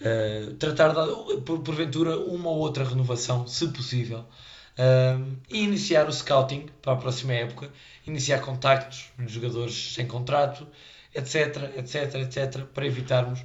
Uh, 0.00 0.54
tratar 0.54 0.88
de, 0.88 1.40
por, 1.42 1.60
porventura, 1.60 2.18
uma 2.18 2.50
ou 2.50 2.58
outra 2.58 2.84
renovação, 2.84 3.46
se 3.46 3.68
possível, 3.68 4.20
uh, 4.20 5.36
e 5.48 5.62
iniciar 5.62 6.08
o 6.08 6.12
scouting 6.12 6.66
para 6.82 6.94
a 6.94 6.96
próxima 6.96 7.32
época, 7.32 7.70
iniciar 8.06 8.40
contactos 8.40 9.10
de 9.18 9.32
jogadores 9.32 9.94
sem 9.94 10.06
contrato, 10.06 10.66
etc, 11.14 11.72
etc, 11.76 12.14
etc, 12.16 12.62
para 12.64 12.86
evitarmos 12.86 13.40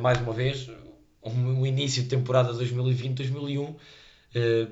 mais 0.00 0.16
uma 0.20 0.32
vez, 0.32 0.70
um, 1.22 1.60
um 1.60 1.66
início 1.66 2.02
de 2.02 2.08
temporada 2.08 2.52
2020-2021 2.54 3.68
uh, 3.68 3.76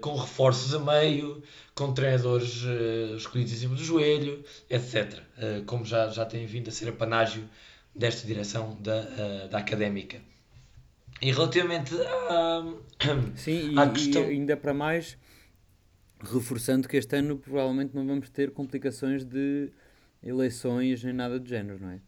com 0.00 0.14
reforços 0.16 0.74
a 0.74 0.79
meio, 0.79 1.42
com 1.74 1.92
treinadores 1.92 2.64
uh, 2.64 3.16
escolhidos 3.16 3.53
em 3.53 3.57
cima 3.57 3.74
do 3.74 3.83
joelho, 3.83 4.44
etc. 4.68 5.20
Uh, 5.38 5.64
como 5.64 5.85
já, 5.85 6.09
já 6.09 6.24
tem 6.24 6.46
vindo 6.46 6.68
a 6.68 6.70
ser 6.70 6.88
a 6.88 6.92
panágio 6.92 7.48
desta 7.94 8.27
direção 8.27 8.77
da, 8.81 9.46
da 9.46 9.59
académica. 9.59 10.20
E 11.22 11.31
relativamente 11.31 11.94
à, 11.94 12.64
Sim, 13.37 13.79
à 13.79 13.87
e, 13.87 13.90
questão... 13.90 14.22
e 14.22 14.31
ainda 14.31 14.57
para 14.57 14.74
mais, 14.74 15.16
reforçando 16.20 16.88
que 16.88 16.96
este 16.96 17.16
ano 17.16 17.38
provavelmente 17.38 17.94
não 17.94 18.07
vamos 18.07 18.29
ter 18.31 18.50
complicações 18.50 19.24
de 19.24 19.70
eleições 20.22 21.05
nem 21.05 21.12
nada 21.12 21.38
do 21.38 21.48
género, 21.48 21.79
não 21.81 21.90
é? 21.90 22.00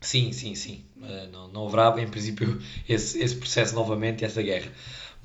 Sim, 0.00 0.32
sim, 0.32 0.54
sim. 0.54 0.84
Não, 1.32 1.48
não 1.48 1.66
haverá, 1.66 2.00
em 2.00 2.08
princípio, 2.08 2.60
esse, 2.88 3.20
esse 3.20 3.36
processo 3.36 3.74
novamente, 3.74 4.24
essa 4.24 4.42
guerra. 4.42 4.70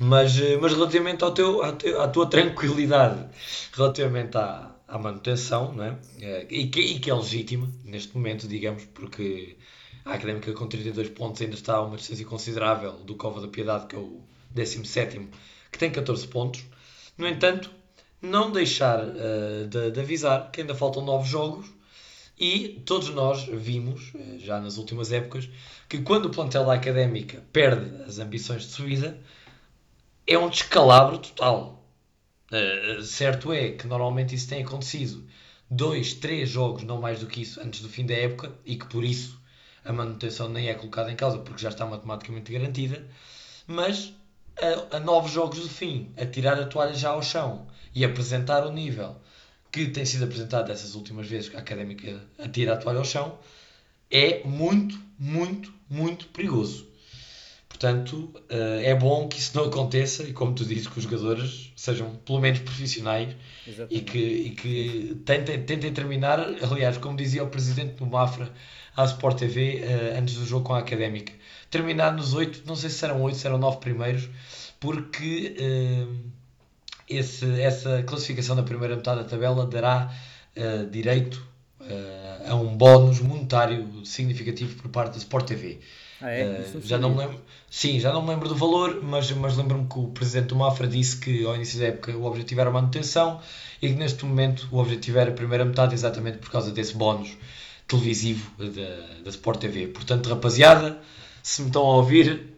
Mas, 0.04 0.36
uh, 0.40 0.60
mas 0.60 0.74
relativamente 0.74 1.24
ao 1.24 1.32
teu, 1.32 1.62
à, 1.62 1.74
teu, 1.74 2.02
à 2.02 2.08
tua 2.08 2.26
tranquilidade, 2.28 3.24
relativamente 3.72 4.36
à, 4.36 4.76
à 4.88 4.98
manutenção, 4.98 5.72
não 5.74 5.84
é? 5.84 5.92
Uh, 5.92 6.48
e, 6.50 6.68
que, 6.70 6.82
e 6.82 7.00
que 7.00 7.12
é 7.12 7.14
legítima 7.14 7.72
neste 7.86 8.18
momento, 8.18 8.48
digamos, 8.48 8.84
porque 8.96 9.58
a 10.04 10.14
Académica 10.14 10.52
com 10.54 10.66
32 10.66 11.10
pontos 11.10 11.40
ainda 11.44 11.54
está 11.54 11.76
a 11.76 11.84
uma 11.84 11.98
distância 11.98 12.26
considerável 12.26 12.94
do 12.94 13.14
Cova 13.14 13.40
da 13.42 13.48
Piedade, 13.48 13.86
que 13.86 13.96
é 13.96 14.00
o 14.00 14.22
17, 14.50 15.30
que 15.72 15.78
tem 15.78 15.92
14 15.92 16.28
pontos. 16.28 16.64
No 17.16 17.28
entanto, 17.28 17.70
não 18.20 18.52
deixar 18.52 19.06
de, 19.06 19.92
de 19.92 20.00
avisar 20.00 20.50
que 20.52 20.62
ainda 20.62 20.74
faltam 20.74 21.06
9 21.06 21.30
jogos 21.30 21.68
e 22.42 22.82
todos 22.88 23.10
nós 23.10 23.44
vimos, 23.44 24.14
eh, 24.16 24.40
já 24.40 24.60
nas 24.60 24.78
últimas 24.78 25.12
épocas, 25.12 25.48
que 25.88 26.02
quando 26.02 26.26
o 26.26 26.32
plantel 26.32 26.66
da 26.66 26.74
académica 26.74 27.44
perde 27.54 28.04
as 28.04 28.18
ambições 28.18 28.64
de 28.64 28.70
subida, 28.70 29.16
é 30.26 30.38
um 30.38 30.50
descalabro 30.50 31.18
total. 31.18 31.84
Uh, 32.52 33.02
certo 33.02 33.54
é 33.54 33.72
que 33.72 33.88
normalmente 33.88 34.36
isso 34.36 34.50
tem 34.50 34.64
acontecido 34.64 35.26
dois, 35.70 36.14
três 36.14 36.50
jogos, 36.50 36.84
não 36.84 37.00
mais 37.00 37.20
do 37.22 37.28
que 37.28 37.42
isso, 37.42 37.62
antes 37.62 37.82
do 37.82 37.88
fim 37.88 38.06
da 38.06 38.14
época, 38.14 38.54
e 38.66 38.76
que 38.76 38.86
por 38.88 39.04
isso 39.04 39.40
a 39.86 39.94
manutenção 39.94 40.50
nem 40.50 40.68
é 40.68 40.74
colocada 40.74 41.12
em 41.12 41.16
causa, 41.16 41.40
porque 41.40 41.62
já 41.62 41.70
está 41.70 41.86
matematicamente 41.86 42.52
garantida, 42.52 43.08
mas 43.66 44.14
a, 44.92 44.98
a 44.98 45.00
novos 45.00 45.32
jogos 45.32 45.60
do 45.60 45.70
fim, 45.70 46.12
a 46.18 46.26
tirar 46.26 46.60
a 46.60 46.66
toalha 46.66 46.94
já 46.94 47.10
ao 47.10 47.24
chão 47.24 47.68
e 47.96 48.04
apresentar 48.04 48.66
o 48.66 48.72
nível 48.72 49.16
que 49.72 49.88
tem 49.88 50.06
sido 50.06 50.26
apresentado 50.26 50.68
dessas 50.68 50.96
últimas 50.96 51.28
vezes 51.28 51.48
que 51.48 51.56
a 51.56 51.60
académica 51.60 52.22
atira 52.38 52.74
a 52.74 52.78
toalha 52.78 53.00
ao 53.00 53.06
chão, 53.06 53.39
é 54.10 54.43
muito, 54.43 55.00
muito, 55.18 55.74
muito 55.89 56.28
perigoso. 56.28 56.91
Portanto, 57.82 58.32
eh, 58.48 58.92
é 58.92 58.96
bom 58.96 59.28
que 59.28 59.40
isso 59.40 59.58
não 59.58 59.66
aconteça 59.66 60.22
e, 60.22 60.32
como 60.34 60.54
tu 60.54 60.64
dizes, 60.64 60.86
que 60.86 61.00
os 61.00 61.04
jogadores 61.04 61.74
sejam 61.76 62.12
pelo 62.18 62.40
menos 62.40 62.60
profissionais 62.60 63.36
e 63.90 64.02
que, 64.02 64.20
e 64.20 64.50
que 64.52 65.20
tentem, 65.26 65.64
tentem 65.64 65.92
terminar. 65.92 66.40
Aliás, 66.62 67.00
como 67.00 67.18
dizia 67.18 67.44
o 67.44 67.48
presidente 67.48 67.96
do 67.96 68.06
Mafra 68.06 68.54
à 68.96 69.04
Sport 69.06 69.40
TV 69.40 69.80
eh, 69.80 70.16
antes 70.16 70.36
do 70.36 70.46
jogo 70.46 70.64
com 70.64 70.76
a 70.76 70.78
Académica, 70.78 71.34
terminar 71.72 72.14
nos 72.14 72.36
oito, 72.36 72.62
não 72.68 72.76
sei 72.76 72.88
se 72.92 72.98
serão 72.98 73.20
oito, 73.24 73.40
serão 73.40 73.58
nove 73.58 73.78
primeiros, 73.78 74.30
porque 74.80 75.56
uh, 75.60 76.18
esse, 77.10 77.62
essa 77.62 78.04
classificação 78.04 78.56
da 78.56 78.62
primeira 78.62 78.96
metade 78.96 79.24
da 79.24 79.28
tabela 79.28 79.66
dará 79.66 80.14
direito 80.92 81.44
a 82.48 82.54
um 82.56 82.76
bónus 82.78 83.22
monetário 83.22 84.06
significativo 84.06 84.76
por 84.76 84.92
parte 84.92 85.14
da 85.14 85.18
Sport 85.18 85.48
TV. 85.48 85.80
Ah, 86.22 86.30
é? 86.30 86.45
Uh, 86.45 86.82
já 86.82 86.97
não 86.97 87.09
me 87.09 87.17
lembro, 87.17 87.41
sim, 87.69 87.99
já 87.99 88.13
não 88.13 88.22
me 88.22 88.30
lembro 88.30 88.47
do 88.47 88.55
valor, 88.55 89.01
mas, 89.01 89.32
mas 89.32 89.57
lembro-me 89.57 89.88
que 89.88 89.97
o 89.97 90.07
presidente 90.09 90.49
do 90.49 90.55
Mafra 90.55 90.88
disse 90.88 91.17
que 91.17 91.43
ao 91.45 91.55
início 91.55 91.80
da 91.80 91.88
época 91.88 92.15
o 92.15 92.26
objetivo 92.26 92.61
era 92.61 92.69
a 92.69 92.74
manutenção 92.74 93.41
e 93.82 93.88
que 93.88 93.95
neste 93.95 94.26
momento 94.26 94.67
o 94.72 94.78
objetivo 94.78 95.17
era 95.17 95.32
a 95.32 95.34
primeira 95.34 95.65
metade, 95.65 95.93
exatamente 95.93 96.38
por 96.38 96.51
causa 96.51 96.72
desse 96.72 96.95
bónus 96.95 97.36
televisivo 97.88 98.51
da, 98.57 99.22
da 99.24 99.30
Sport 99.30 99.59
TV. 99.59 99.88
Portanto, 99.88 100.30
rapaziada, 100.30 101.01
se 101.43 101.61
me 101.61 101.67
estão 101.67 101.82
a 101.84 101.95
ouvir, 101.95 102.55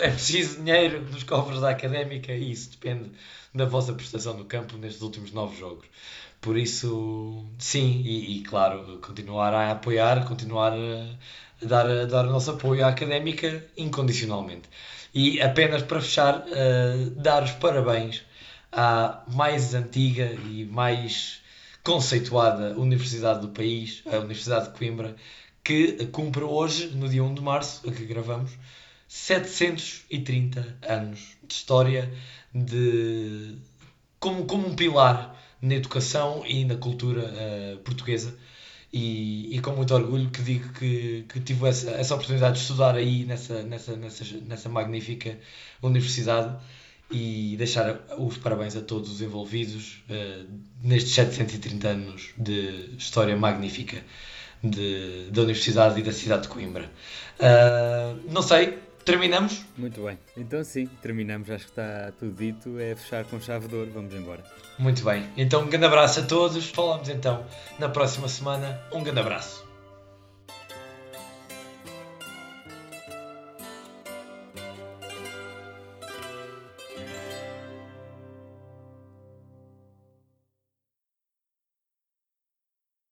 é 0.00 0.10
preciso 0.10 0.62
dinheiro 0.62 1.04
dos 1.04 1.22
cofres 1.22 1.60
da 1.60 1.70
académica 1.70 2.32
e 2.32 2.50
isso 2.50 2.70
depende 2.70 3.10
da 3.54 3.64
vossa 3.64 3.92
prestação 3.92 4.36
no 4.36 4.44
campo 4.44 4.76
nestes 4.76 5.02
últimos 5.02 5.32
nove 5.32 5.58
jogos. 5.58 5.86
Por 6.40 6.56
isso, 6.56 7.44
sim, 7.58 8.02
e, 8.04 8.38
e 8.38 8.42
claro, 8.42 8.98
continuar 8.98 9.52
a 9.54 9.72
apoiar, 9.72 10.26
continuar 10.26 10.72
a, 10.72 11.16
dar, 11.62 12.06
dar 12.06 12.26
o 12.26 12.30
nosso 12.30 12.50
apoio 12.52 12.84
à 12.84 12.88
académica 12.88 13.64
incondicionalmente. 13.76 14.68
E 15.14 15.40
apenas 15.40 15.82
para 15.82 16.00
fechar, 16.00 16.44
uh, 16.46 17.10
dar 17.10 17.42
os 17.42 17.52
parabéns 17.52 18.22
à 18.70 19.22
mais 19.28 19.74
antiga 19.74 20.36
e 20.50 20.64
mais 20.64 21.40
conceituada 21.82 22.78
universidade 22.78 23.40
do 23.40 23.48
país, 23.48 24.02
a 24.06 24.18
Universidade 24.18 24.66
de 24.66 24.78
Coimbra, 24.78 25.16
que 25.62 26.06
cumpre 26.06 26.42
hoje, 26.42 26.88
no 26.88 27.08
dia 27.08 27.24
1 27.24 27.34
de 27.34 27.40
março, 27.40 27.88
a 27.88 27.92
que 27.92 28.04
gravamos, 28.04 28.52
730 29.08 30.78
anos 30.82 31.36
de 31.42 31.54
história 31.54 32.12
de, 32.52 33.56
como, 34.18 34.44
como 34.46 34.66
um 34.66 34.74
pilar 34.74 35.40
na 35.62 35.74
educação 35.74 36.44
e 36.46 36.64
na 36.64 36.76
cultura 36.76 37.22
uh, 37.22 37.78
portuguesa. 37.78 38.36
E, 38.98 39.54
e, 39.54 39.60
com 39.60 39.72
muito 39.72 39.94
orgulho 39.94 40.30
que 40.30 40.40
digo 40.40 40.72
que, 40.72 41.26
que 41.28 41.38
tive 41.40 41.68
essa, 41.68 41.90
essa 41.90 42.14
oportunidade 42.14 42.54
de 42.54 42.62
estudar 42.62 42.94
aí 42.94 43.26
nessa, 43.26 43.62
nessa, 43.62 43.94
nessa, 43.94 44.24
nessa 44.46 44.68
magnífica 44.70 45.38
universidade 45.82 46.56
e 47.10 47.56
deixar 47.58 48.00
os 48.16 48.38
parabéns 48.38 48.74
a 48.74 48.80
todos 48.80 49.10
os 49.10 49.20
envolvidos 49.20 50.02
uh, 50.08 50.50
nestes 50.82 51.12
730 51.12 51.88
anos 51.88 52.30
de 52.38 52.96
história 52.96 53.36
magnífica 53.36 54.02
de, 54.64 55.28
da 55.30 55.42
Universidade 55.42 56.00
e 56.00 56.02
da 56.02 56.12
cidade 56.12 56.44
de 56.44 56.48
Coimbra. 56.48 56.90
Uh, 57.38 58.32
não 58.32 58.40
sei, 58.40 58.78
terminamos? 59.06 59.64
Muito 59.78 60.02
bem, 60.02 60.18
então 60.36 60.62
sim, 60.62 60.86
terminamos, 61.00 61.48
acho 61.48 61.64
que 61.64 61.70
está 61.70 62.12
tudo 62.18 62.32
dito, 62.32 62.78
é 62.78 62.94
fechar 62.94 63.24
com 63.24 63.40
chave 63.40 63.68
de 63.68 63.74
ouro, 63.74 63.90
vamos 63.94 64.12
embora. 64.12 64.44
Muito 64.78 65.02
bem, 65.04 65.26
então 65.36 65.62
um 65.62 65.68
grande 65.68 65.86
abraço 65.86 66.20
a 66.20 66.22
todos, 66.24 66.68
falamos 66.68 67.08
então 67.08 67.46
na 67.78 67.88
próxima 67.88 68.28
semana, 68.28 68.78
um 68.92 69.02
grande 69.02 69.20
abraço. 69.20 69.65